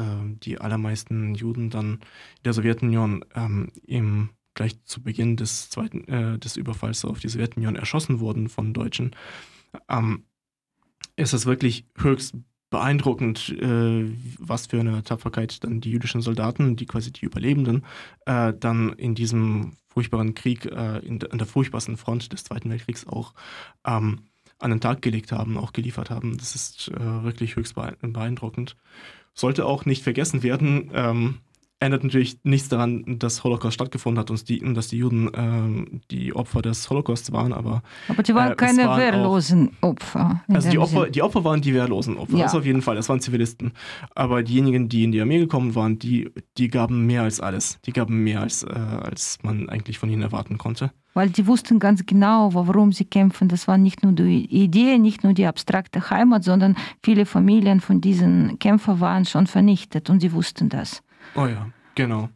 die 0.43 0.59
allermeisten 0.59 1.33
Juden 1.33 1.69
dann 1.69 1.93
in 1.93 2.43
der 2.43 2.53
Sowjetunion 2.53 3.25
ähm, 3.33 3.71
im, 3.87 4.29
gleich 4.53 4.83
zu 4.83 5.01
Beginn 5.01 5.37
des 5.37 5.69
zweiten 5.69 6.07
äh, 6.07 6.37
des 6.37 6.57
Überfalls 6.57 7.05
auf 7.05 7.19
die 7.19 7.29
Sowjetunion 7.29 7.75
erschossen 7.75 8.19
wurden 8.19 8.49
von 8.49 8.73
Deutschen, 8.73 9.15
ähm, 9.89 10.25
ist 11.15 11.33
es 11.33 11.45
wirklich 11.45 11.85
höchst 11.97 12.35
beeindruckend, 12.75 13.55
äh, 13.61 14.11
was 14.37 14.67
für 14.67 14.81
eine 14.81 15.01
Tapferkeit 15.01 15.63
dann 15.63 15.79
die 15.79 15.91
jüdischen 15.91 16.21
Soldaten, 16.21 16.75
die 16.75 16.85
quasi 16.85 17.09
die 17.09 17.23
Überlebenden, 17.23 17.85
äh, 18.25 18.51
dann 18.53 18.91
in 18.93 19.15
diesem 19.15 19.77
furchtbaren 19.87 20.35
Krieg, 20.35 20.65
äh, 20.65 20.99
in, 20.99 21.23
an 21.23 21.37
der 21.37 21.47
furchtbarsten 21.47 21.95
Front 21.95 22.33
des 22.33 22.43
Zweiten 22.43 22.69
Weltkriegs 22.69 23.07
auch 23.07 23.33
ähm, 23.85 24.23
an 24.59 24.71
den 24.71 24.81
Tag 24.81 25.01
gelegt 25.01 25.31
haben, 25.31 25.57
auch 25.57 25.71
geliefert 25.71 26.09
haben. 26.09 26.37
Das 26.37 26.53
ist 26.53 26.89
äh, 26.89 27.23
wirklich 27.23 27.55
höchst 27.55 27.75
beeindruckend. 27.75 28.75
Sollte 29.33 29.65
auch 29.65 29.85
nicht 29.85 30.03
vergessen 30.03 30.43
werden, 30.43 30.91
ähm, 30.93 31.37
ändert 31.79 32.03
natürlich 32.03 32.39
nichts 32.43 32.69
daran, 32.69 33.03
dass 33.19 33.43
Holocaust 33.43 33.73
stattgefunden 33.73 34.19
hat 34.19 34.31
und, 34.31 34.47
die, 34.47 34.61
und 34.61 34.75
dass 34.75 34.87
die 34.87 34.97
Juden 34.97 35.29
ähm, 35.35 36.01
die 36.09 36.33
Opfer 36.35 36.61
des 36.61 36.89
Holocausts 36.89 37.31
waren, 37.31 37.53
aber. 37.53 37.83
Aber 38.07 38.23
die 38.23 38.33
waren 38.33 38.53
äh, 38.53 38.55
keine 38.55 38.85
waren 38.85 38.99
wehrlosen 38.99 39.71
auch, 39.81 39.89
Opfer. 39.89 40.41
Also 40.47 40.69
die 40.69 40.77
Opfer, 40.77 41.09
die 41.09 41.21
Opfer 41.21 41.43
waren 41.43 41.61
die 41.61 41.73
wehrlosen 41.73 42.17
Opfer, 42.17 42.37
ja. 42.37 42.43
das 42.43 42.55
auf 42.55 42.65
jeden 42.65 42.81
Fall, 42.81 42.95
das 42.95 43.09
waren 43.09 43.19
Zivilisten. 43.19 43.73
Aber 44.15 44.41
diejenigen, 44.41 44.89
die 44.89 45.03
in 45.03 45.11
die 45.11 45.21
Armee 45.21 45.39
gekommen 45.39 45.75
waren, 45.75 45.99
die, 45.99 46.31
die 46.57 46.69
gaben 46.69 47.05
mehr 47.05 47.23
als 47.23 47.39
alles. 47.41 47.79
Die 47.85 47.91
gaben 47.91 48.23
mehr 48.23 48.41
als, 48.41 48.63
äh, 48.63 48.69
als 48.69 49.39
man 49.43 49.69
eigentlich 49.69 49.99
von 49.99 50.09
ihnen 50.09 50.21
erwarten 50.21 50.57
konnte. 50.57 50.91
Weil 51.13 51.29
die 51.29 51.47
wussten 51.47 51.79
ganz 51.79 52.05
genau, 52.05 52.53
warum 52.53 52.91
sie 52.91 53.05
kämpfen. 53.05 53.47
Das 53.47 53.69
war 53.69 53.77
nicht 53.77 54.03
nur 54.03 54.11
die 54.11 54.45
Idee, 54.45 54.97
nicht 54.97 55.23
nur 55.23 55.33
die 55.33 55.45
abstrakte 55.45 56.09
Heimat, 56.09 56.43
sondern 56.43 56.75
viele 57.03 57.25
Familien 57.25 57.79
von 57.79 58.01
diesen 58.01 58.59
Kämpfern 58.59 58.99
waren 58.99 59.23
schon 59.23 59.47
vernichtet 59.47 60.09
und 60.09 60.19
sie 60.19 60.33
wussten 60.33 60.67
das. 60.67 61.01
Oh 61.33 61.47
ja, 61.47 61.69
genau. 61.95 62.29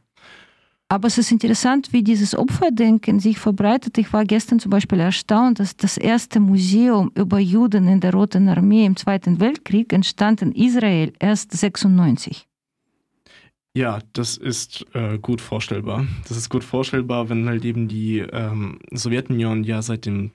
Aber 0.92 1.08
es 1.08 1.20
ist 1.20 1.32
interessant, 1.32 1.94
wie 1.94 2.02
dieses 2.02 2.36
Opferdenken 2.36 3.20
sich 3.20 3.38
verbreitet. 3.38 4.00
Ich 4.00 4.12
war 4.12 4.26
gestern 4.26 4.60
zum 4.60 4.72
Beispiel 4.72 5.00
erstaunt, 5.00 5.60
dass 5.60 5.78
das 5.78 5.98
erste 5.98 6.40
Museum 6.40 7.12
über 7.14 7.38
Juden 7.38 7.88
in 7.88 8.00
der 8.00 8.12
Roten 8.12 8.50
Armee 8.50 8.86
im 8.86 8.96
Zweiten 8.96 9.40
Weltkrieg 9.40 9.94
entstand 9.94 10.42
in 10.42 10.52
Israel 10.52 11.14
erst 11.20 11.52
96. 11.52 12.48
Ja, 13.76 14.00
das 14.14 14.36
ist 14.36 14.84
äh, 14.96 15.20
gut 15.20 15.42
vorstellbar. 15.42 16.08
Das 16.28 16.36
ist 16.36 16.50
gut 16.50 16.64
vorstellbar, 16.64 17.30
wenn 17.30 17.48
halt 17.48 17.64
eben 17.66 17.88
die 17.88 18.20
ähm, 18.20 18.80
Sowjetunion 18.92 19.64
ja 19.64 19.84
seit 19.84 20.08
dem 20.08 20.32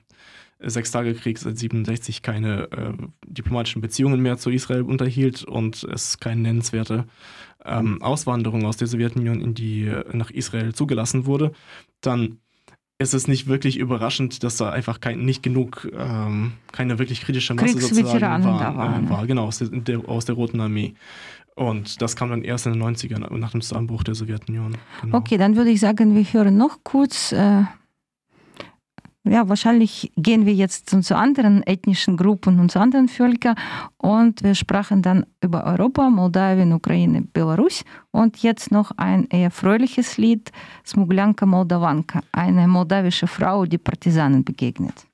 Sechstagekrieg 0.59 1.37
seit 1.37 1.57
67 1.57 2.21
keine 2.21 2.71
äh, 2.71 2.93
diplomatischen 3.27 3.81
Beziehungen 3.81 4.21
mehr 4.21 4.37
zu 4.37 4.49
Israel 4.49 4.83
unterhielt 4.83 5.43
und 5.43 5.83
es 5.83 6.17
keine 6.19 6.41
nennenswerte 6.41 7.05
ähm, 7.65 8.01
Auswanderung 8.01 8.65
aus 8.65 8.77
der 8.77 8.87
Sowjetunion 8.87 9.41
in 9.41 9.53
die, 9.53 9.91
nach 10.13 10.31
Israel 10.31 10.73
zugelassen 10.73 11.25
wurde, 11.25 11.51
dann 12.01 12.39
ist 12.97 13.13
es 13.13 13.27
nicht 13.27 13.47
wirklich 13.47 13.77
überraschend, 13.77 14.43
dass 14.43 14.57
da 14.57 14.69
einfach 14.69 15.01
kein, 15.01 15.19
nicht 15.25 15.43
genug, 15.43 15.89
ähm, 15.97 16.53
keine 16.71 16.97
wirklich 16.97 17.21
kritische 17.21 17.53
Masse 17.53 17.79
sozusagen 17.79 18.43
war, 18.45 18.59
da 18.59 18.75
waren. 18.75 19.07
Äh, 19.07 19.09
war 19.09 19.27
genau, 19.27 19.45
aus 19.45 19.59
der, 19.59 20.09
aus 20.09 20.25
der 20.25 20.35
Roten 20.35 20.61
Armee. 20.61 20.93
Und 21.55 22.01
das 22.01 22.15
kam 22.15 22.29
dann 22.29 22.43
erst 22.43 22.65
in 22.65 22.73
den 22.73 22.83
90ern, 22.83 23.33
nach 23.37 23.51
dem 23.51 23.61
Zusammenbruch 23.61 24.03
der 24.03 24.15
Sowjetunion. 24.15 24.77
Genau. 25.01 25.17
Okay, 25.17 25.37
dann 25.37 25.55
würde 25.55 25.71
ich 25.71 25.79
sagen, 25.79 26.15
wir 26.15 26.23
hören 26.23 26.57
noch 26.57 26.79
kurz 26.83 27.31
äh, 27.31 27.63
ja, 29.25 29.49
wahrscheinlich 29.49 30.11
gehen 30.15 30.45
wir 30.45 30.53
jetzt 30.53 30.89
zu 30.89 31.17
anderen 31.17 31.63
ethnischen 31.63 32.15
Gruppen 32.15 32.59
und 32.59 32.71
zu 32.71 32.79
anderen 32.79 33.07
Völkern 33.07 33.55
und 33.97 34.43
wir 34.43 34.55
sprachen 34.55 35.01
dann 35.01 35.25
über 35.41 35.65
Europa, 35.65 36.09
Moldawien, 36.09 36.73
Ukraine, 36.73 37.21
Belarus 37.21 37.83
und 38.11 38.37
jetzt 38.37 38.71
noch 38.71 38.91
ein 38.97 39.27
eher 39.29 39.51
fröhliches 39.51 40.17
Lied, 40.17 40.51
Smuglanka 40.85 41.45
Moldavanka, 41.45 42.21
eine 42.31 42.67
moldawische 42.67 43.27
Frau, 43.27 43.65
die 43.65 43.79
Partisanen 43.79 44.43
begegnet. 44.43 45.05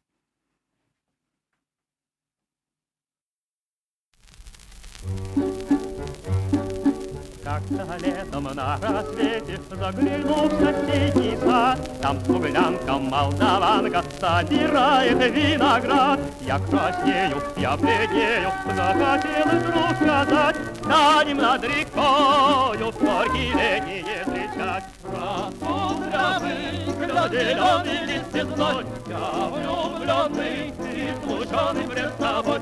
Как-то 7.51 7.97
летом 7.97 8.43
на 8.55 8.77
рассвете 8.81 9.59
Заглянул 9.69 10.47
в 10.47 10.51
соседний 10.51 11.35
сад 11.35 11.79
Там 12.01 12.17
смуглянка 12.23 12.93
молдаванка 12.93 14.05
Собирает 14.21 15.17
виноград. 15.17 16.17
Я 16.47 16.59
краснею, 16.59 17.43
я 17.57 17.75
бледнею 17.75 18.51
Захотелось 18.73 19.63
вдруг 19.65 19.95
сказать 19.97 20.55
Станем 20.81 21.37
над 21.39 21.63
рекою 21.65 22.93
Горькие 23.01 23.53
летние 23.53 24.23
встречать 24.23 24.85
Распудрявый, 25.03 26.61
зеленый 27.31 28.05
лист 28.05 28.31
цветной 28.31 28.85
Я 29.09 29.49
влюбленный 29.49 30.69
и 30.69 31.13
случайный 31.25 31.83
пред 31.83 32.17
тобой 32.17 32.61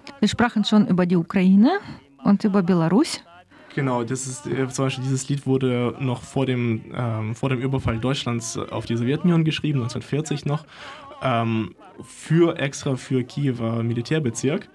Wir 0.21 0.27
sprachen 0.27 0.63
schon 0.63 0.87
über 0.87 1.07
die 1.07 1.15
Ukraine 1.15 1.79
und 2.23 2.43
über 2.43 2.61
Belarus. 2.61 3.23
Genau, 3.73 4.03
das 4.03 4.27
ist 4.27 4.45
äh, 4.45 4.69
zum 4.69 4.85
Beispiel 4.85 5.03
dieses 5.03 5.27
Lied 5.27 5.47
wurde 5.47 5.95
noch 5.99 6.21
vor 6.21 6.45
dem, 6.45 6.83
ähm, 6.93 7.33
vor 7.33 7.49
dem 7.49 7.59
Überfall 7.59 7.97
Deutschlands 7.97 8.55
auf 8.55 8.85
die 8.85 8.95
Sowjetunion 8.95 9.43
geschrieben, 9.43 9.79
1940 9.79 10.45
noch, 10.45 10.63
ähm, 11.23 11.73
für 12.03 12.55
extra 12.59 12.97
für 12.97 13.23
Kiewer 13.23 13.81
Militärbezirk, 13.81 14.69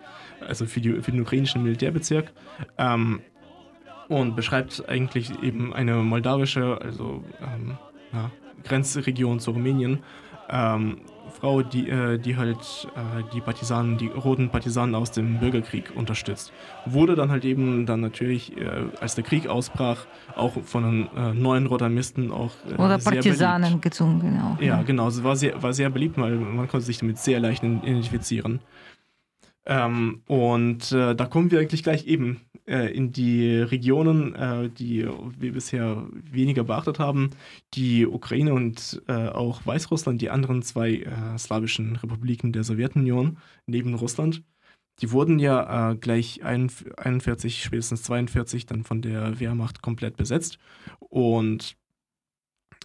also 0.45 0.67
für, 0.67 0.81
die, 0.81 1.01
für 1.01 1.13
den 1.13 1.21
ukrainischen 1.21 1.63
Militärbezirk. 1.63 2.33
Ähm, 2.77 3.21
und 4.09 4.35
beschreibt 4.35 4.89
eigentlich 4.89 5.31
eben 5.45 5.73
eine 5.73 5.95
moldawische, 5.97 6.81
also 6.81 7.23
ähm, 7.41 7.79
ja, 8.13 8.33
Grenzregion 8.65 9.39
zu 9.39 9.53
Rumänien, 9.53 10.01
ähm, 10.49 10.99
Frau, 11.39 11.63
die, 11.63 11.89
äh, 11.89 12.19
die 12.19 12.37
halt 12.37 12.89
äh, 12.95 13.23
die 13.35 13.41
Partisanen, 13.41 13.99
die 13.99 14.07
roten 14.07 14.49
Partisanen 14.49 14.95
aus 14.95 15.13
dem 15.13 15.39
Bürgerkrieg 15.39 15.93
unterstützt. 15.95 16.53
Wurde 16.87 17.15
dann 17.15 17.31
halt 17.31 17.45
eben 17.45 17.85
dann 17.85 18.01
natürlich, 18.01 18.57
äh, 18.57 18.85
als 19.01 19.17
der 19.17 19.25
Krieg 19.25 19.49
ausbrach, 19.49 20.07
auch 20.35 20.63
von 20.63 20.83
den 20.83 21.17
äh, 21.17 21.35
neuen 21.35 21.67
Rotamisten 21.67 22.33
auch 22.33 22.53
äh, 22.71 22.75
Oder 22.81 22.99
Partisanen 22.99 23.81
gesungen, 23.81 24.21
genau. 24.21 24.57
Ja, 24.61 24.83
genau. 24.83 25.09
Es 25.09 25.23
war 25.23 25.37
sehr, 25.37 25.63
war 25.63 25.73
sehr 25.73 25.91
beliebt, 25.91 26.17
weil 26.19 26.37
man 26.37 26.69
konnte 26.69 26.87
sich 26.87 26.99
damit 26.99 27.19
sehr 27.19 27.41
leicht 27.41 27.63
identifizieren. 27.63 28.61
Ähm, 29.67 30.23
und 30.27 30.93
äh, 30.93 31.15
da 31.15 31.27
kommen 31.27 31.51
wir 31.51 31.59
eigentlich 31.59 31.83
gleich 31.83 32.07
eben 32.07 32.41
äh, 32.67 32.93
in 32.93 33.13
die 33.13 33.59
Regionen, 33.59 34.35
äh, 34.35 34.69
die 34.71 35.09
wir 35.39 35.53
bisher 35.53 36.07
weniger 36.13 36.65
beachtet 36.65 36.99
haben. 36.99 37.31
Die 37.75 38.07
Ukraine 38.07 38.55
und 38.55 39.03
äh, 39.09 39.29
auch 39.29 39.65
Weißrussland, 39.65 40.21
die 40.21 40.31
anderen 40.31 40.63
zwei 40.63 40.97
äh, 40.97 41.39
slawischen 41.39 41.97
Republiken 41.97 42.53
der 42.53 42.65
Sowjetunion 42.65 43.39
neben 43.67 43.95
Russland. 43.95 44.43
Die 45.01 45.13
wurden 45.13 45.39
ja 45.39 45.93
äh, 45.93 45.97
gleich 45.97 46.43
41, 46.43 47.63
spätestens 47.63 48.03
42 48.05 48.67
dann 48.67 48.83
von 48.85 49.03
der 49.03 49.39
Wehrmacht 49.41 49.83
komplett 49.83 50.17
besetzt. 50.17 50.59
Und 50.99 51.77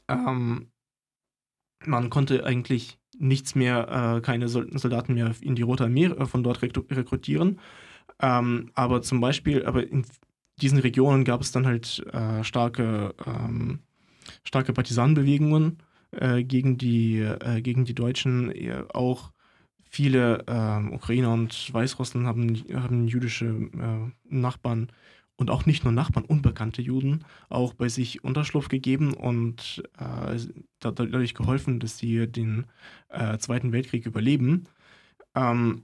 ähm, 0.10 0.72
man 1.86 2.10
konnte 2.10 2.46
eigentlich 2.46 3.00
nichts 3.18 3.56
mehr, 3.56 4.18
äh, 4.18 4.22
keine 4.22 4.50
Sol 4.50 4.68
Soldaten 4.78 5.14
mehr 5.14 5.34
in 5.42 5.56
die 5.56 5.62
Rote 5.62 5.86
Armee 5.86 6.10
von 6.26 6.44
dort 6.44 6.62
rekru 6.62 6.84
rekrutieren. 6.92 7.60
Ähm, 8.22 8.72
aber 8.75 9.01
zum 9.01 9.20
Beispiel, 9.20 9.66
aber 9.66 9.88
in 9.88 10.06
diesen 10.62 10.80
Regionen 10.80 11.25
gab 11.25 11.42
es 11.42 11.51
dann 11.51 11.66
halt 11.66 12.06
äh, 12.13 12.44
starke, 12.44 13.16
ähm, 13.25 13.80
starke 14.44 14.74
Partisanenbewegungen 14.74 15.80
äh, 16.12 16.44
gegen, 16.44 16.78
die, 16.78 17.20
äh, 17.20 17.62
gegen 17.62 17.86
die 17.86 17.96
Deutschen. 17.96 18.54
Auch 18.94 19.32
viele 19.84 20.44
ähm, 20.48 20.94
Ukrainer 20.94 21.34
und 21.34 21.74
Weißrussen 21.74 22.25
haben, 22.27 22.64
haben 22.74 23.07
jüdische 23.07 23.46
äh, 23.48 24.12
Nachbarn 24.29 24.92
und 25.36 25.50
auch 25.50 25.66
nicht 25.66 25.84
nur 25.84 25.92
Nachbarn, 25.92 26.25
unbekannte 26.25 26.81
Juden, 26.81 27.25
auch 27.50 27.74
bei 27.74 27.90
sich 27.90 28.24
Unterschlupf 28.24 28.68
gegeben 28.70 29.14
und 29.16 29.84
äh, 29.98 30.38
dadurch 30.79 31.34
geholfen, 31.34 31.79
dass 31.79 31.98
sie 31.98 32.27
den 32.27 32.68
äh, 33.10 33.38
Zweiten 33.40 33.72
Weltkrieg 33.72 34.05
überleben. 34.05 34.66
Ähm, 35.36 35.84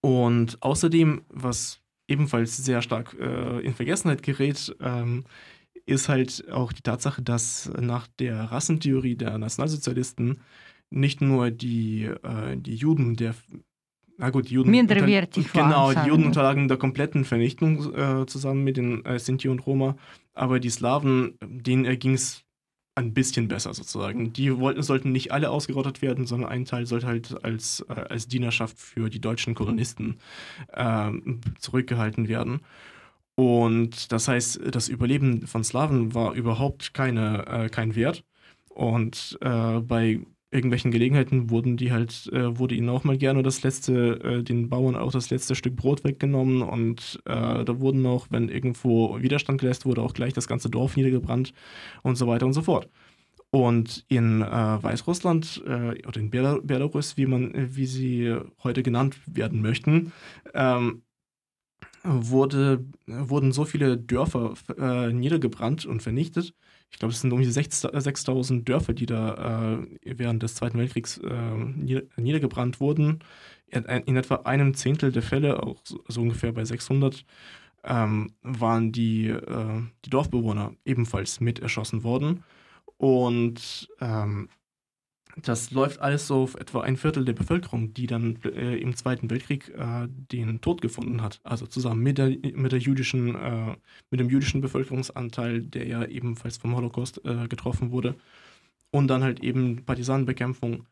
und 0.00 0.62
außerdem, 0.62 1.22
was 1.28 1.80
ebenfalls 2.08 2.56
sehr 2.56 2.82
stark 2.82 3.16
äh, 3.20 3.60
in 3.60 3.74
Vergessenheit 3.74 4.22
gerät, 4.22 4.74
ähm, 4.80 5.24
ist 5.86 6.08
halt 6.08 6.50
auch 6.50 6.72
die 6.72 6.82
Tatsache, 6.82 7.22
dass 7.22 7.70
nach 7.78 8.06
der 8.18 8.44
Rassentheorie 8.44 9.16
der 9.16 9.38
Nationalsozialisten 9.38 10.40
nicht 10.90 11.20
nur 11.20 11.50
die, 11.50 12.04
äh, 12.04 12.56
die 12.56 12.74
Juden 12.74 13.16
der 13.16 13.34
na 14.20 14.28
gut, 14.28 14.50
die 14.50 14.54
Juden. 14.54 14.70
Minderwertig 14.70 15.50
Genau, 15.50 15.94
die 15.94 16.06
Juden 16.06 16.26
unterlagen 16.26 16.68
der 16.68 16.76
kompletten 16.76 17.24
Vernichtung 17.24 17.94
äh, 17.94 18.26
zusammen 18.26 18.64
mit 18.64 18.76
den 18.76 19.02
äh, 19.06 19.18
Sinti 19.18 19.48
und 19.48 19.60
Roma. 19.60 19.96
Aber 20.34 20.60
die 20.60 20.68
Slawen, 20.68 21.38
denen 21.42 21.86
erging 21.86 22.12
es 22.12 22.44
ein 23.00 23.14
bisschen 23.14 23.48
besser 23.48 23.74
sozusagen. 23.74 24.32
Die 24.32 24.56
wollten, 24.58 24.82
sollten 24.82 25.12
nicht 25.12 25.32
alle 25.32 25.50
ausgerottet 25.50 26.02
werden, 26.02 26.26
sondern 26.26 26.50
ein 26.50 26.64
Teil 26.64 26.86
sollte 26.86 27.06
halt 27.06 27.44
als, 27.44 27.84
äh, 27.88 27.94
als 27.94 28.28
Dienerschaft 28.28 28.78
für 28.78 29.10
die 29.10 29.20
deutschen 29.20 29.54
Kolonisten 29.54 30.18
ähm, 30.74 31.40
zurückgehalten 31.58 32.28
werden. 32.28 32.60
Und 33.34 34.12
das 34.12 34.28
heißt, 34.28 34.60
das 34.70 34.88
Überleben 34.88 35.46
von 35.46 35.64
Slawen 35.64 36.14
war 36.14 36.34
überhaupt 36.34 36.94
keine, 36.94 37.46
äh, 37.46 37.68
kein 37.68 37.94
Wert. 37.94 38.24
Und 38.68 39.38
äh, 39.40 39.80
bei 39.80 40.20
irgendwelchen 40.50 40.90
Gelegenheiten 40.90 41.50
wurden 41.50 41.76
die 41.76 41.92
halt, 41.92 42.28
äh, 42.32 42.58
wurde 42.58 42.74
ihnen 42.74 42.88
auch 42.88 43.04
mal 43.04 43.16
gerne 43.16 43.42
das 43.42 43.62
letzte, 43.62 44.20
äh, 44.22 44.42
den 44.42 44.68
Bauern 44.68 44.96
auch 44.96 45.12
das 45.12 45.30
letzte 45.30 45.54
Stück 45.54 45.76
Brot 45.76 46.04
weggenommen 46.04 46.62
und 46.62 47.20
äh, 47.26 47.64
da 47.64 47.80
wurden 47.80 48.04
auch, 48.06 48.26
wenn 48.30 48.48
irgendwo 48.48 49.20
Widerstand 49.20 49.60
geleistet 49.60 49.86
wurde, 49.86 50.02
auch 50.02 50.14
gleich 50.14 50.32
das 50.32 50.48
ganze 50.48 50.68
Dorf 50.70 50.96
niedergebrannt 50.96 51.52
und 52.02 52.16
so 52.16 52.26
weiter 52.26 52.46
und 52.46 52.52
so 52.52 52.62
fort. 52.62 52.88
Und 53.50 54.04
in 54.08 54.42
äh, 54.42 54.46
Weißrussland 54.46 55.62
äh, 55.66 56.06
oder 56.06 56.20
in 56.20 56.30
Bel 56.30 56.60
Belarus, 56.62 57.16
wie 57.16 57.26
man, 57.26 57.52
wie 57.76 57.86
sie 57.86 58.36
heute 58.62 58.82
genannt 58.82 59.16
werden 59.26 59.60
möchten, 59.60 60.12
ähm, 60.54 61.02
wurde, 62.04 62.84
wurden 63.06 63.52
so 63.52 63.64
viele 63.64 63.98
Dörfer 63.98 64.54
äh, 64.78 65.12
niedergebrannt 65.12 65.84
und 65.84 66.02
vernichtet, 66.02 66.54
ich 66.90 66.98
glaube, 66.98 67.12
es 67.12 67.20
sind 67.20 67.32
um 67.32 67.40
die 67.40 67.50
6000 67.50 68.68
Dörfer, 68.68 68.92
die 68.92 69.06
da 69.06 69.78
äh, 69.80 70.18
während 70.18 70.42
des 70.42 70.54
Zweiten 70.54 70.78
Weltkriegs 70.78 71.18
äh, 71.18 72.00
niedergebrannt 72.16 72.80
wurden. 72.80 73.20
In, 73.68 74.16
etwa 74.16 74.36
einem 74.36 74.74
Zehntel 74.74 75.12
der 75.12 75.22
Fälle, 75.22 75.62
auch 75.62 75.76
so, 75.84 76.02
so 76.08 76.20
ungefähr 76.20 76.52
bei 76.52 76.64
600, 76.64 77.24
ähm, 77.84 78.32
waren 78.42 78.90
die, 78.92 79.28
äh, 79.28 79.82
die 80.04 80.10
Dorfbewohner 80.10 80.74
ebenfalls 80.84 81.40
mit 81.40 81.60
erschossen 81.60 82.02
worden. 82.02 82.42
Und 82.96 83.88
ähm, 84.00 84.48
das 85.36 85.70
läuft 85.70 86.00
alles 86.00 86.26
so 86.26 86.42
auf 86.42 86.54
etwa 86.54 86.82
ein 86.82 86.96
Viertel 86.96 87.24
der 87.24 87.32
Bevölkerung, 87.32 87.94
die 87.94 88.06
dann 88.06 88.38
äh, 88.44 88.76
im 88.76 88.96
Zweiten 88.96 89.30
Weltkrieg 89.30 89.68
äh, 89.68 90.06
den 90.08 90.60
Tod 90.60 90.80
gefunden 90.80 91.22
hat. 91.22 91.40
Also 91.44 91.66
zusammen 91.66 92.02
mit, 92.02 92.18
der, 92.18 92.28
mit, 92.28 92.72
der 92.72 92.78
jüdischen, 92.78 93.34
äh, 93.34 93.76
mit 94.10 94.20
dem 94.20 94.28
jüdischen 94.28 94.60
Bevölkerungsanteil, 94.60 95.62
der 95.62 95.86
ja 95.86 96.04
ebenfalls 96.04 96.56
vom 96.56 96.76
Holocaust 96.76 97.24
äh, 97.24 97.48
getroffen 97.48 97.90
wurde. 97.90 98.16
Und 98.90 99.08
dann 99.08 99.22
halt 99.22 99.40
eben 99.40 99.84
Partisanenbekämpfung 99.84 100.86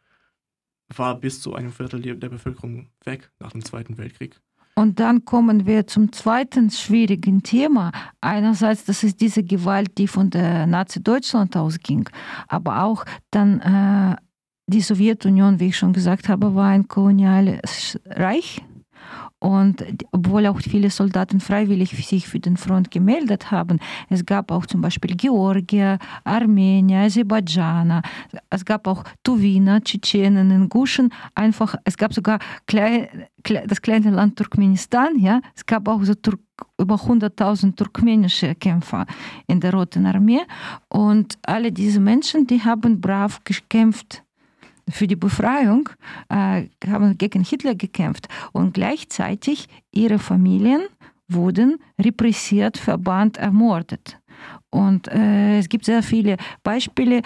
war 0.94 1.20
bis 1.20 1.42
zu 1.42 1.54
einem 1.54 1.72
Viertel 1.72 2.00
der 2.00 2.28
Bevölkerung 2.28 2.88
weg 3.04 3.30
nach 3.40 3.52
dem 3.52 3.64
Zweiten 3.64 3.98
Weltkrieg. 3.98 4.40
Und 4.78 5.00
dann 5.00 5.24
kommen 5.24 5.66
wir 5.66 5.88
zum 5.88 6.12
zweiten 6.12 6.70
schwierigen 6.70 7.42
Thema. 7.42 7.90
Einerseits, 8.20 8.84
das 8.84 9.02
ist 9.02 9.20
diese 9.20 9.42
Gewalt, 9.42 9.98
die 9.98 10.06
von 10.06 10.30
der 10.30 10.68
Nazi-Deutschland 10.68 11.56
ausging, 11.56 12.08
aber 12.46 12.84
auch 12.84 13.04
dann 13.32 13.60
äh, 13.60 14.16
die 14.68 14.82
Sowjetunion, 14.82 15.58
wie 15.58 15.68
ich 15.68 15.76
schon 15.76 15.92
gesagt 15.92 16.28
habe, 16.28 16.54
war 16.54 16.68
ein 16.68 16.86
koloniales 16.86 17.98
Reich. 18.06 18.62
Und 19.40 19.84
obwohl 20.10 20.46
auch 20.48 20.60
viele 20.60 20.90
Soldaten 20.90 21.38
freiwillig 21.38 21.90
sich 22.04 22.26
für 22.26 22.40
den 22.40 22.56
Front 22.56 22.90
gemeldet 22.90 23.52
haben, 23.52 23.78
es 24.10 24.26
gab 24.26 24.50
auch 24.50 24.66
zum 24.66 24.80
Beispiel 24.80 25.14
Georgier, 25.16 25.98
Armenier, 26.24 27.02
Aserbaidschaner, 27.02 28.02
es 28.50 28.64
gab 28.64 28.88
auch 28.88 29.04
Tuwiner, 29.22 29.80
Tschetschenen, 29.80 30.50
Inguschen, 30.50 31.14
einfach, 31.36 31.76
es 31.84 31.96
gab 31.96 32.12
sogar 32.12 32.40
klein, 32.66 33.06
das 33.68 33.80
kleine 33.80 34.10
Land 34.10 34.36
Turkmenistan, 34.36 35.16
ja, 35.20 35.40
es 35.54 35.64
gab 35.64 35.86
auch 35.86 36.02
so 36.02 36.14
Turk 36.14 36.40
über 36.76 36.96
100.000 36.96 37.76
turkmenische 37.76 38.56
Kämpfer 38.56 39.06
in 39.46 39.60
der 39.60 39.72
Roten 39.72 40.06
Armee 40.06 40.40
und 40.88 41.38
alle 41.42 41.70
diese 41.70 42.00
Menschen, 42.00 42.48
die 42.48 42.64
haben 42.64 43.00
brav 43.00 43.44
gekämpft 43.44 44.24
für 44.90 45.06
die 45.06 45.16
Befreiung, 45.16 45.88
äh, 46.28 46.64
haben 46.86 47.18
gegen 47.18 47.44
Hitler 47.44 47.74
gekämpft 47.74 48.28
und 48.52 48.74
gleichzeitig 48.74 49.68
ihre 49.92 50.18
Familien 50.18 50.82
wurden 51.28 51.78
repressiert, 51.98 52.78
verbannt, 52.78 53.36
ermordet. 53.36 54.18
Und 54.70 55.08
äh, 55.08 55.58
es 55.58 55.68
gibt 55.68 55.84
sehr 55.84 56.02
viele 56.02 56.36
Beispiele. 56.62 57.22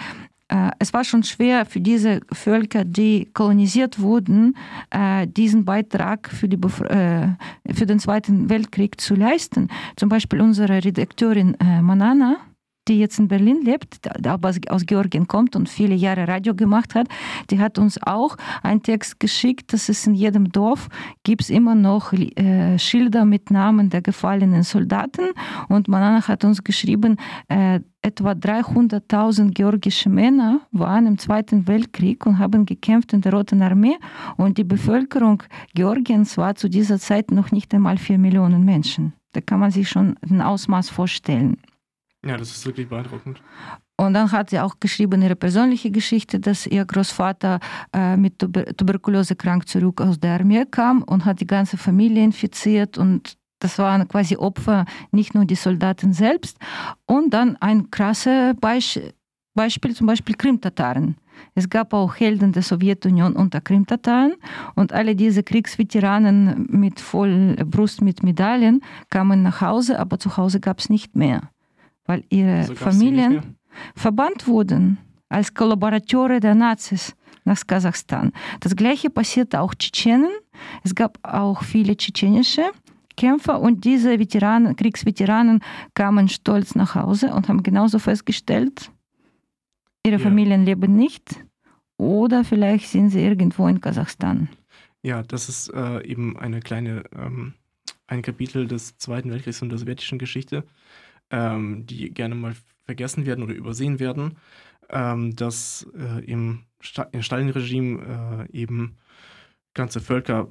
Äh, 0.47 0.71
es 0.79 0.93
war 0.93 1.03
schon 1.03 1.23
schwer 1.23 1.65
für 1.65 1.81
diese 1.81 2.21
Völker, 2.31 2.85
die 2.85 3.29
kolonisiert 3.33 3.99
wurden, 3.99 4.55
äh, 4.89 5.27
diesen 5.27 5.65
Beitrag 5.65 6.29
für, 6.29 6.47
die 6.47 6.57
äh, 6.57 7.27
für 7.73 7.85
den 7.85 7.99
Zweiten 7.99 8.49
Weltkrieg 8.49 8.99
zu 8.99 9.15
leisten. 9.15 9.69
Zum 9.95 10.09
Beispiel 10.09 10.41
unsere 10.41 10.83
Redakteurin 10.83 11.57
Manana, 11.81 12.37
die 12.87 12.99
jetzt 12.99 13.19
in 13.19 13.27
Berlin 13.27 13.61
lebt, 13.63 13.99
aber 14.25 14.51
aus 14.69 14.85
Georgien 14.85 15.27
kommt 15.27 15.55
und 15.55 15.69
viele 15.69 15.95
Jahre 15.95 16.27
Radio 16.27 16.53
gemacht 16.53 16.95
hat, 16.95 17.07
die 17.49 17.59
hat 17.59 17.77
uns 17.77 18.01
auch 18.01 18.35
einen 18.61 18.83
Text 18.83 19.19
geschickt, 19.19 19.73
dass 19.73 19.89
es 19.89 20.05
in 20.05 20.15
jedem 20.15 20.51
Dorf 20.51 20.89
gibt 21.23 21.43
es 21.43 21.49
immer 21.49 21.75
noch 21.75 22.13
äh, 22.13 22.77
Schilder 22.77 23.25
mit 23.25 23.51
Namen 23.51 23.89
der 23.89 24.01
gefallenen 24.01 24.63
Soldaten 24.63 25.29
und 25.69 25.87
Manana 25.87 26.27
hat 26.27 26.43
uns 26.43 26.63
geschrieben, 26.63 27.17
äh, 27.47 27.79
etwa 28.01 28.31
300.000 28.31 29.51
georgische 29.53 30.09
Männer 30.09 30.59
waren 30.71 31.07
im 31.07 31.17
Zweiten 31.17 31.67
Weltkrieg 31.67 32.25
und 32.25 32.37
haben 32.37 32.65
gekämpft 32.65 33.13
in 33.13 33.21
der 33.21 33.33
Roten 33.33 33.61
Armee 33.61 33.95
und 34.35 34.57
die 34.57 34.65
Bevölkerung 34.65 35.43
Georgiens 35.73 36.37
war 36.37 36.55
zu 36.55 36.69
dieser 36.69 36.99
Zeit 36.99 37.31
noch 37.31 37.51
nicht 37.51 37.73
einmal 37.73 37.97
vier 37.97 38.17
Millionen 38.17 38.65
Menschen. 38.65 39.13
Da 39.31 39.41
kann 39.41 39.59
man 39.59 39.71
sich 39.71 39.89
schon 39.89 40.15
ein 40.29 40.41
Ausmaß 40.41 40.89
vorstellen. 40.89 41.57
Ja, 42.25 42.37
das 42.37 42.51
ist 42.51 42.65
wirklich 42.65 42.87
beeindruckend. 42.87 43.41
Und 43.97 44.13
dann 44.13 44.31
hat 44.31 44.49
sie 44.49 44.59
auch 44.59 44.79
geschrieben 44.79 45.21
ihre 45.21 45.35
persönliche 45.35 45.91
Geschichte, 45.91 46.39
dass 46.39 46.65
ihr 46.65 46.85
Großvater 46.85 47.59
äh, 47.93 48.17
mit 48.17 48.39
Tuber 48.39 48.65
Tuberkulose 48.65 49.35
krank 49.35 49.67
zurück 49.67 50.01
aus 50.01 50.19
der 50.19 50.39
Armee 50.39 50.65
kam 50.65 51.03
und 51.03 51.25
hat 51.25 51.41
die 51.41 51.47
ganze 51.47 51.77
Familie 51.77 52.23
infiziert 52.23 52.97
und 52.97 53.37
das 53.59 53.77
waren 53.77 54.07
quasi 54.07 54.35
Opfer, 54.35 54.85
nicht 55.11 55.35
nur 55.35 55.45
die 55.45 55.55
Soldaten 55.55 56.11
selbst. 56.11 56.57
Und 57.05 57.33
dann 57.33 57.55
ein 57.57 57.89
krasses 57.91 58.55
Beisp 58.59 58.99
Beispiel, 59.55 59.95
zum 59.95 60.07
Beispiel 60.07 60.35
Krimtataren. 60.35 61.15
Es 61.53 61.69
gab 61.69 61.93
auch 61.93 62.15
Helden 62.15 62.51
der 62.51 62.63
Sowjetunion 62.63 63.35
unter 63.35 63.61
Krimtataren 63.61 64.33
und 64.73 64.91
alle 64.91 65.15
diese 65.15 65.43
Kriegsveteranen 65.43 66.65
mit 66.71 66.99
voll 66.99 67.55
Brust 67.63 68.01
mit 68.01 68.23
Medaillen 68.23 68.81
kamen 69.11 69.43
nach 69.43 69.61
Hause, 69.61 69.99
aber 69.99 70.17
zu 70.17 70.37
Hause 70.37 70.59
gab 70.59 70.79
es 70.79 70.89
nicht 70.89 71.15
mehr 71.15 71.52
weil 72.05 72.23
ihre 72.29 72.57
also 72.57 72.75
Familien 72.75 73.57
verbannt 73.95 74.47
wurden 74.47 74.97
als 75.29 75.53
Kollaborateure 75.53 76.39
der 76.39 76.55
Nazis 76.55 77.15
nach 77.43 77.65
Kasachstan. 77.65 78.31
Das 78.59 78.75
gleiche 78.75 79.09
passierte 79.09 79.59
auch 79.59 79.73
Tschetschenen. 79.73 80.31
Es 80.83 80.95
gab 80.95 81.17
auch 81.23 81.63
viele 81.63 81.97
tschetschenische 81.97 82.63
Kämpfer 83.15 83.59
und 83.59 83.83
diese 83.85 84.19
Veteranen, 84.19 84.75
Kriegsveteranen 84.75 85.61
kamen 85.93 86.29
stolz 86.29 86.75
nach 86.75 86.95
Hause 86.95 87.33
und 87.33 87.47
haben 87.47 87.63
genauso 87.63 87.99
festgestellt, 87.99 88.91
ihre 90.05 90.17
ja. 90.17 90.19
Familien 90.19 90.65
leben 90.65 90.95
nicht 90.95 91.43
oder 91.97 92.43
vielleicht 92.43 92.89
sind 92.89 93.09
sie 93.09 93.23
irgendwo 93.23 93.67
in 93.67 93.81
Kasachstan. 93.81 94.49
Ja, 95.03 95.21
das 95.21 95.49
ist 95.49 95.69
äh, 95.73 96.03
eben 96.05 96.37
eine 96.37 96.61
kleine, 96.61 97.03
ähm, 97.15 97.53
ein 98.07 98.21
Kapitel 98.21 98.67
des 98.67 98.97
Zweiten 98.97 99.31
Weltkriegs 99.31 99.61
und 99.61 99.69
der 99.69 99.77
sowjetischen 99.77 100.17
Geschichte 100.17 100.63
ähm, 101.33 101.85
die 101.87 102.13
gerne 102.13 102.35
mal 102.35 102.55
vergessen 102.85 103.25
werden 103.25 103.43
oder 103.43 103.55
übersehen 103.55 103.99
werden, 103.99 104.37
ähm, 104.89 105.35
dass 105.35 105.87
äh, 105.97 106.23
im 106.25 106.63
Stalin-Regime 106.79 108.47
äh, 108.51 108.57
eben 108.57 108.97
ganze 109.73 109.99
Völker 109.99 110.47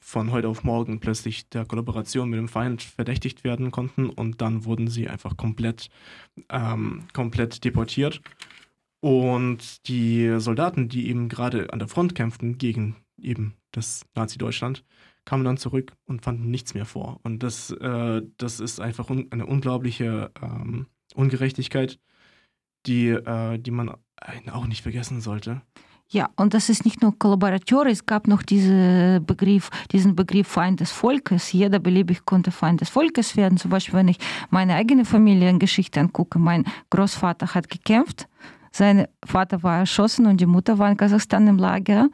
von 0.00 0.32
heute 0.32 0.48
auf 0.48 0.64
morgen 0.64 1.00
plötzlich 1.00 1.48
der 1.48 1.64
Kollaboration 1.64 2.28
mit 2.28 2.38
dem 2.38 2.48
Feind 2.48 2.82
verdächtigt 2.82 3.44
werden 3.44 3.70
konnten 3.70 4.10
und 4.10 4.42
dann 4.42 4.64
wurden 4.64 4.88
sie 4.88 5.08
einfach 5.08 5.36
komplett, 5.36 5.88
ähm, 6.50 7.04
komplett 7.12 7.64
deportiert. 7.64 8.20
Und 9.00 9.86
die 9.88 10.34
Soldaten, 10.38 10.88
die 10.88 11.08
eben 11.08 11.28
gerade 11.28 11.72
an 11.72 11.78
der 11.78 11.88
Front 11.88 12.14
kämpften 12.14 12.58
gegen 12.58 12.96
eben 13.18 13.54
das 13.70 14.04
Nazi-Deutschland, 14.14 14.84
kamen 15.24 15.44
dann 15.44 15.56
zurück 15.56 15.92
und 16.06 16.22
fanden 16.22 16.50
nichts 16.50 16.74
mehr 16.74 16.86
vor. 16.86 17.20
Und 17.22 17.42
das, 17.42 17.70
äh, 17.70 18.22
das 18.36 18.60
ist 18.60 18.80
einfach 18.80 19.10
un 19.10 19.28
eine 19.30 19.46
unglaubliche 19.46 20.30
ähm, 20.42 20.86
Ungerechtigkeit, 21.14 21.98
die, 22.86 23.08
äh, 23.08 23.58
die 23.58 23.70
man 23.70 23.94
auch 24.52 24.66
nicht 24.66 24.82
vergessen 24.82 25.20
sollte. 25.20 25.62
Ja, 26.08 26.28
und 26.36 26.54
das 26.54 26.68
ist 26.68 26.84
nicht 26.84 27.02
nur 27.02 27.18
Kollaborateure, 27.18 27.86
es 27.86 28.04
gab 28.04 28.28
noch 28.28 28.42
diese 28.42 29.22
Begriff, 29.26 29.70
diesen 29.90 30.14
Begriff 30.14 30.46
Feind 30.46 30.80
des 30.80 30.92
Volkes. 30.92 31.50
Jeder 31.52 31.78
beliebig 31.78 32.24
konnte 32.26 32.50
Feind 32.50 32.82
des 32.82 32.90
Volkes 32.90 33.36
werden. 33.36 33.56
Zum 33.58 33.70
Beispiel, 33.70 33.94
wenn 33.94 34.08
ich 34.08 34.18
meine 34.50 34.74
eigene 34.74 35.06
Familiengeschichte 35.06 36.00
angucke, 36.00 36.38
mein 36.38 36.64
Großvater 36.90 37.54
hat 37.54 37.70
gekämpft, 37.70 38.28
sein 38.70 39.06
Vater 39.24 39.62
war 39.62 39.78
erschossen 39.78 40.26
und 40.26 40.40
die 40.40 40.46
Mutter 40.46 40.78
war 40.78 40.90
in 40.90 40.96
Kasachstan 40.96 41.46
im 41.46 41.58
Lager 41.58 42.08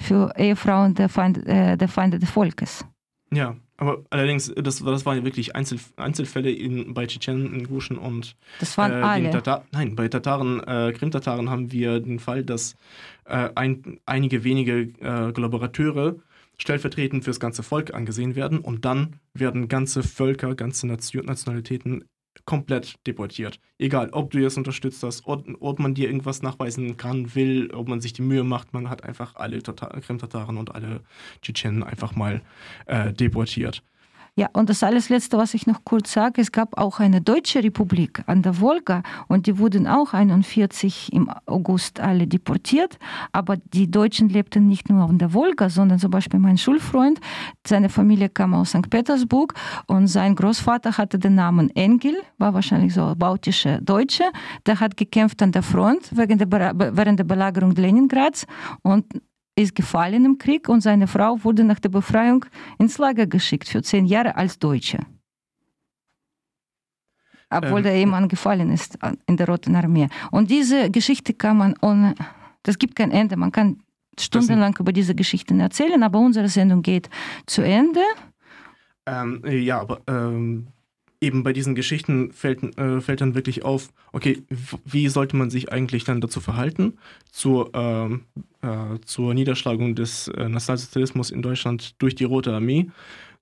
für 0.00 0.32
Ehefrauen 0.36 0.94
der, 0.94 1.08
Feind, 1.08 1.46
äh, 1.46 1.76
der 1.76 1.88
Feinde 1.88 2.18
des 2.18 2.30
Volkes. 2.30 2.84
Ja, 3.32 3.56
aber 3.76 4.04
allerdings, 4.10 4.52
das, 4.54 4.78
das 4.78 5.06
waren 5.06 5.18
ja 5.18 5.24
wirklich 5.24 5.56
Einzel, 5.56 5.80
Einzelfälle 5.96 6.50
in, 6.50 6.94
bei 6.94 7.06
Tschetschenen, 7.06 7.52
in 7.54 7.66
Guschen 7.66 7.98
und. 7.98 8.36
Das 8.60 8.78
waren 8.78 8.92
äh, 8.92 9.04
alle. 9.04 9.30
Tatar, 9.30 9.64
nein, 9.72 9.96
bei 9.96 10.08
Tataren, 10.08 10.62
äh, 10.62 10.92
Krim-Tataren 10.92 11.50
haben 11.50 11.72
wir 11.72 12.00
den 12.00 12.20
Fall, 12.20 12.44
dass 12.44 12.76
äh, 13.24 13.50
ein, 13.54 13.98
einige 14.06 14.44
wenige 14.44 14.92
äh, 15.00 15.32
Kollaborateure 15.32 16.16
stellvertretend 16.56 17.24
fürs 17.24 17.40
ganze 17.40 17.64
Volk 17.64 17.92
angesehen 17.92 18.36
werden 18.36 18.60
und 18.60 18.84
dann 18.84 19.16
werden 19.32 19.66
ganze 19.66 20.04
Völker, 20.04 20.54
ganze 20.54 20.86
Nation, 20.86 21.24
Nationalitäten 21.24 22.04
komplett 22.44 22.94
deportiert. 23.06 23.60
Egal, 23.78 24.10
ob 24.10 24.30
du 24.30 24.38
jetzt 24.38 24.58
unterstützt 24.58 25.02
hast, 25.02 25.26
ob, 25.26 25.46
ob, 25.60 25.78
man 25.78 25.94
dir 25.94 26.08
irgendwas 26.08 26.42
nachweisen 26.42 26.96
kann, 26.96 27.34
will, 27.34 27.70
ob 27.72 27.88
man 27.88 28.00
sich 28.00 28.12
die 28.12 28.22
Mühe 28.22 28.44
macht, 28.44 28.72
man 28.72 28.90
hat 28.90 29.04
einfach 29.04 29.36
alle 29.36 29.60
Krim-Tataren 29.60 30.56
und 30.56 30.74
alle 30.74 31.00
Tschetschenen 31.42 31.82
einfach 31.82 32.14
mal 32.14 32.42
äh, 32.86 33.12
deportiert. 33.12 33.82
Ja, 34.36 34.48
und 34.52 34.68
das 34.68 34.82
alles 34.82 35.10
Letzte, 35.10 35.38
was 35.38 35.54
ich 35.54 35.68
noch 35.68 35.84
kurz 35.84 36.12
sage, 36.12 36.40
es 36.40 36.50
gab 36.50 36.76
auch 36.76 36.98
eine 36.98 37.20
deutsche 37.20 37.62
Republik 37.62 38.24
an 38.26 38.42
der 38.42 38.60
Wolga 38.60 39.04
und 39.28 39.46
die 39.46 39.58
wurden 39.58 39.86
auch 39.86 40.12
41 40.12 41.12
im 41.12 41.30
August 41.46 42.00
alle 42.00 42.26
deportiert. 42.26 42.98
Aber 43.30 43.56
die 43.56 43.88
Deutschen 43.88 44.28
lebten 44.28 44.66
nicht 44.66 44.88
nur 44.88 45.08
an 45.08 45.18
der 45.18 45.34
Wolga, 45.34 45.70
sondern 45.70 46.00
zum 46.00 46.10
Beispiel 46.10 46.40
mein 46.40 46.58
Schulfreund, 46.58 47.20
seine 47.64 47.88
Familie 47.88 48.28
kam 48.28 48.54
aus 48.54 48.70
St. 48.70 48.90
Petersburg 48.90 49.54
und 49.86 50.08
sein 50.08 50.34
Großvater 50.34 50.98
hatte 50.98 51.16
den 51.20 51.36
Namen 51.36 51.70
Engel, 51.76 52.16
war 52.38 52.54
wahrscheinlich 52.54 52.92
so 52.92 53.14
bautische 53.16 53.80
Deutsche. 53.82 54.24
Der 54.66 54.80
hat 54.80 54.96
gekämpft 54.96 55.42
an 55.42 55.52
der 55.52 55.62
Front 55.62 56.10
während 56.10 56.40
der 56.40 57.24
Belagerung 57.24 57.70
Leningrads 57.70 58.46
und 58.82 59.04
ist 59.56 59.74
gefallen 59.74 60.24
im 60.24 60.38
Krieg 60.38 60.68
und 60.68 60.80
seine 60.80 61.06
Frau 61.06 61.42
wurde 61.44 61.64
nach 61.64 61.78
der 61.78 61.88
Befreiung 61.88 62.44
ins 62.78 62.98
Lager 62.98 63.26
geschickt 63.26 63.68
für 63.68 63.82
zehn 63.82 64.06
Jahre 64.06 64.36
als 64.36 64.58
Deutsche. 64.58 64.98
Obwohl 67.50 67.78
ähm, 67.78 67.84
der 67.84 67.94
Ehemann 67.94 68.28
gefallen 68.28 68.70
ist 68.70 68.98
in 69.26 69.36
der 69.36 69.46
Roten 69.46 69.76
Armee. 69.76 70.08
Und 70.30 70.50
diese 70.50 70.90
Geschichte 70.90 71.34
kann 71.34 71.56
man 71.56 71.74
ohne, 71.80 72.14
das 72.64 72.78
gibt 72.78 72.96
kein 72.96 73.12
Ende. 73.12 73.36
Man 73.36 73.52
kann 73.52 73.80
stundenlang 74.18 74.76
über 74.78 74.92
diese 74.92 75.14
Geschichten 75.14 75.60
erzählen, 75.60 76.02
aber 76.02 76.18
unsere 76.18 76.48
Sendung 76.48 76.82
geht 76.82 77.08
zu 77.46 77.62
Ende. 77.62 78.00
Ähm, 79.06 79.42
ja, 79.46 79.80
aber 79.80 80.00
ähm, 80.08 80.68
eben 81.24 81.42
bei 81.42 81.52
diesen 81.52 81.74
Geschichten 81.74 82.32
fällt, 82.32 82.62
äh, 82.78 83.00
fällt 83.00 83.20
dann 83.20 83.34
wirklich 83.34 83.64
auf, 83.64 83.88
okay, 84.12 84.42
wie 84.84 85.08
sollte 85.08 85.36
man 85.36 85.50
sich 85.50 85.72
eigentlich 85.72 86.04
dann 86.04 86.20
dazu 86.20 86.40
verhalten, 86.40 86.98
zur, 87.30 87.70
ähm, 87.74 88.22
äh, 88.62 88.98
zur 89.04 89.34
Niederschlagung 89.34 89.94
des 89.94 90.28
äh, 90.28 90.48
Nationalsozialismus 90.48 91.30
in 91.30 91.42
Deutschland 91.42 92.00
durch 92.00 92.14
die 92.14 92.24
Rote 92.24 92.52
Armee, 92.52 92.90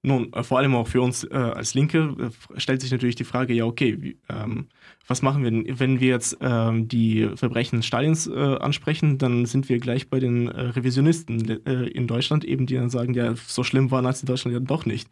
Nun, 0.05 0.33
äh, 0.33 0.43
vor 0.43 0.59
allem 0.59 0.75
auch 0.75 0.89
für 0.89 1.01
uns 1.01 1.23
äh, 1.23 1.33
als 1.33 1.75
Linke 1.75 2.17
äh, 2.19 2.61
stellt 2.61 2.81
sich 2.81 2.91
natürlich 2.91 3.15
die 3.15 3.23
Frage, 3.25 3.55
ja, 3.55 3.65
okay, 3.65 4.03
wie, 4.03 4.19
ähm, 4.29 4.69
was 5.07 5.23
machen 5.23 5.45
wir 5.45 5.51
denn, 5.53 5.79
wenn 5.79 6.01
wir 6.01 6.09
jetzt 6.09 6.39
ähm, 6.41 6.89
die 6.89 7.29
Verbrechen 7.37 7.85
Stalins 7.85 8.27
äh, 8.27 8.33
ansprechen, 8.33 9.19
dann 9.19 9.47
sind 9.47 9.69
wir 9.69 9.79
gleich 9.79 10.11
bei 10.11 10.19
den 10.19 10.49
äh, 10.49 10.61
Revisionisten 10.61 11.41
in 11.49 12.07
Deutschland 12.09 12.45
eben, 12.45 12.67
die 12.67 12.75
dann 12.75 12.91
sagen, 12.91 13.15
ja, 13.15 13.35
so 13.37 13.63
schlimm 13.63 13.93
war 13.93 14.03
Nazi 14.03 14.27
Deutschland 14.27 14.55
ja 14.55 14.61
doch 14.61 14.87
nicht. 14.87 15.09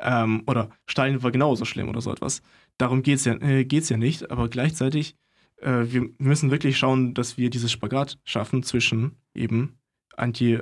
Ähm, 0.00 0.42
oder 0.46 0.68
Stalin 0.86 1.22
war 1.22 1.30
genauso 1.30 1.64
schlimm 1.64 1.88
oder 1.88 2.02
so 2.02 2.12
etwas. 2.12 2.42
Darum 2.76 3.02
geht 3.02 3.16
es 3.16 3.24
ja, 3.24 3.36
geht's 3.62 3.88
ja 3.88 3.96
nicht, 3.96 4.30
aber 4.30 4.48
gleichzeitig, 4.48 5.16
wir 5.58 6.10
müssen 6.18 6.50
wirklich 6.50 6.76
schauen, 6.76 7.14
dass 7.14 7.38
wir 7.38 7.48
dieses 7.48 7.72
Spagat 7.72 8.18
schaffen 8.24 8.62
zwischen 8.62 9.16
eben 9.34 9.78
Anti- 10.14 10.58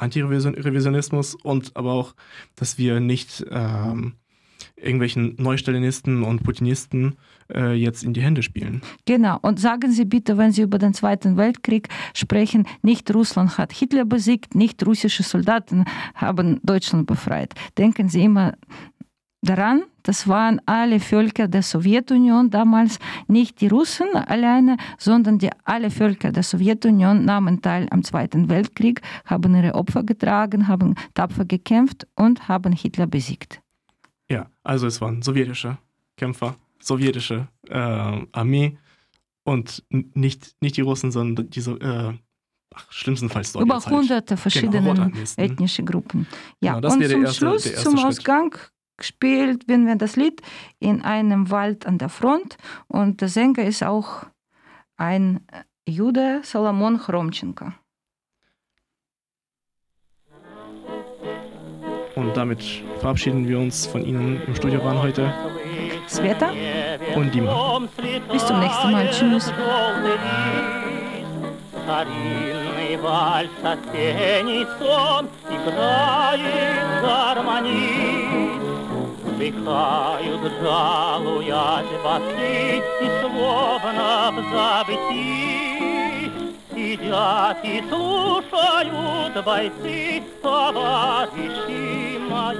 Antirevisionismus 0.00 1.34
und 1.34 1.76
aber 1.76 1.92
auch, 1.92 2.14
dass 2.56 2.78
wir 2.78 3.00
nicht 3.00 3.44
ähm, 3.50 4.14
irgendwelchen 4.76 5.34
Neustalinisten 5.38 6.22
und 6.22 6.42
Putinisten 6.42 7.16
äh, 7.52 7.74
jetzt 7.74 8.02
in 8.02 8.12
die 8.12 8.22
Hände 8.22 8.42
spielen. 8.42 8.82
Genau. 9.04 9.38
Und 9.42 9.60
sagen 9.60 9.92
Sie 9.92 10.04
bitte, 10.04 10.38
wenn 10.38 10.52
Sie 10.52 10.62
über 10.62 10.78
den 10.78 10.94
Zweiten 10.94 11.36
Weltkrieg 11.36 11.88
sprechen, 12.14 12.66
nicht 12.82 13.12
Russland 13.14 13.58
hat 13.58 13.72
Hitler 13.72 14.04
besiegt, 14.04 14.54
nicht 14.54 14.84
russische 14.86 15.22
Soldaten 15.22 15.84
haben 16.14 16.60
Deutschland 16.62 17.06
befreit. 17.06 17.54
Denken 17.78 18.08
Sie 18.08 18.24
immer 18.24 18.54
daran, 19.42 19.84
das 20.02 20.28
waren 20.28 20.60
alle 20.66 21.00
Völker 21.00 21.48
der 21.48 21.62
Sowjetunion 21.62 22.50
damals, 22.50 22.98
nicht 23.26 23.60
die 23.60 23.68
Russen 23.68 24.14
alleine, 24.14 24.76
sondern 24.98 25.38
die, 25.38 25.50
alle 25.64 25.90
Völker 25.90 26.32
der 26.32 26.42
Sowjetunion 26.42 27.24
nahmen 27.24 27.62
teil 27.62 27.86
am 27.90 28.02
Zweiten 28.02 28.48
Weltkrieg, 28.48 29.00
haben 29.24 29.54
ihre 29.54 29.74
Opfer 29.74 30.02
getragen, 30.02 30.68
haben 30.68 30.94
tapfer 31.14 31.44
gekämpft 31.44 32.06
und 32.16 32.48
haben 32.48 32.72
Hitler 32.72 33.06
besiegt. 33.06 33.60
Ja, 34.30 34.46
also 34.62 34.86
es 34.86 35.00
waren 35.00 35.22
sowjetische 35.22 35.78
Kämpfer, 36.16 36.56
sowjetische 36.80 37.48
äh, 37.68 38.26
Armee 38.32 38.78
und 39.44 39.82
nicht, 39.90 40.54
nicht 40.60 40.76
die 40.76 40.82
Russen, 40.82 41.10
sondern 41.10 41.50
diese 41.50 41.72
äh, 41.72 42.12
ach, 42.74 42.92
schlimmstenfalls 42.92 43.54
Über 43.54 43.80
hunderte 43.80 44.36
verschiedene 44.36 44.94
genau, 44.94 45.10
ethnische 45.36 45.82
Gruppen. 45.82 46.26
Ja, 46.60 46.74
genau, 46.74 46.94
und 46.94 47.02
zum 47.02 47.22
erste, 47.22 47.34
Schluss, 47.34 47.74
zum 47.82 47.96
Schritt. 47.96 48.06
Ausgang 48.06 48.56
gespielt, 48.99 49.63
wenn 49.67 49.85
wir 49.85 49.95
das 49.95 50.15
Lied 50.15 50.41
in 50.79 51.01
einem 51.01 51.51
Wald 51.51 51.85
an 51.85 51.97
der 51.97 52.09
Front 52.09 52.57
und 52.87 53.21
der 53.21 53.29
Sänger 53.29 53.63
ist 53.63 53.83
auch 53.83 54.25
ein 54.97 55.41
Jude, 55.87 56.41
Salomon 56.43 56.97
Chromchenko. 56.97 57.71
Und 62.15 62.37
damit 62.37 62.63
verabschieden 62.99 63.47
wir 63.47 63.59
uns 63.59 63.85
von 63.85 64.03
Ihnen 64.05 64.41
im 64.47 64.55
Studio 64.55 64.83
waren 64.83 65.01
heute 65.01 65.33
Sveta 66.07 66.51
und 67.15 67.33
Dima. 67.35 67.81
Bis 68.31 68.45
zum 68.45 68.59
nächsten 68.59 68.91
Mal. 68.91 69.09
Tschüss. 69.11 69.51
Старинный 71.85 72.97
вальс 72.97 73.51
осенний 73.61 74.65
сон 74.79 75.29
Играет 75.51 76.41
гармонист 77.03 78.68
Вздыхают, 79.40 80.52
жалуясь 80.60 81.86
басы 82.04 82.82
И 83.00 83.08
словно 83.22 84.30
в 84.32 84.36
забытии. 84.52 86.30
Сидят 86.74 87.64
и 87.64 87.82
слушают 87.88 89.42
бойцы 89.42 90.22
Товарищи 90.42 92.18
мои. 92.28 92.58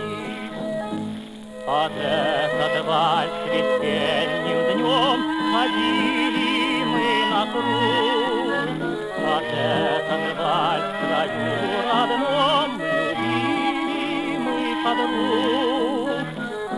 Под 1.67 1.93
этот 1.99 2.87
вальс 2.87 3.31
весенним 3.53 4.61
днем 4.73 5.21
Ходили 5.53 6.85
мы 6.87 7.09
на 7.31 7.43
круг. 7.53 8.69
Под 9.17 9.45
этот 9.53 10.39
вальс 10.39 10.87
в 10.89 11.01
краю 11.05 11.61
родном 11.93 12.71
Любили 12.81 14.39
мы 14.39 14.59
подруг 14.83 15.70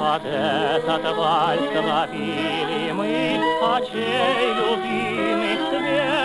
под 0.02 0.24
этот 0.24 1.16
вальс 1.16 1.62
ловили 1.76 2.90
мы 2.90 3.38
очей 3.76 4.52
любимых 4.58 5.60
свет. 5.70 6.21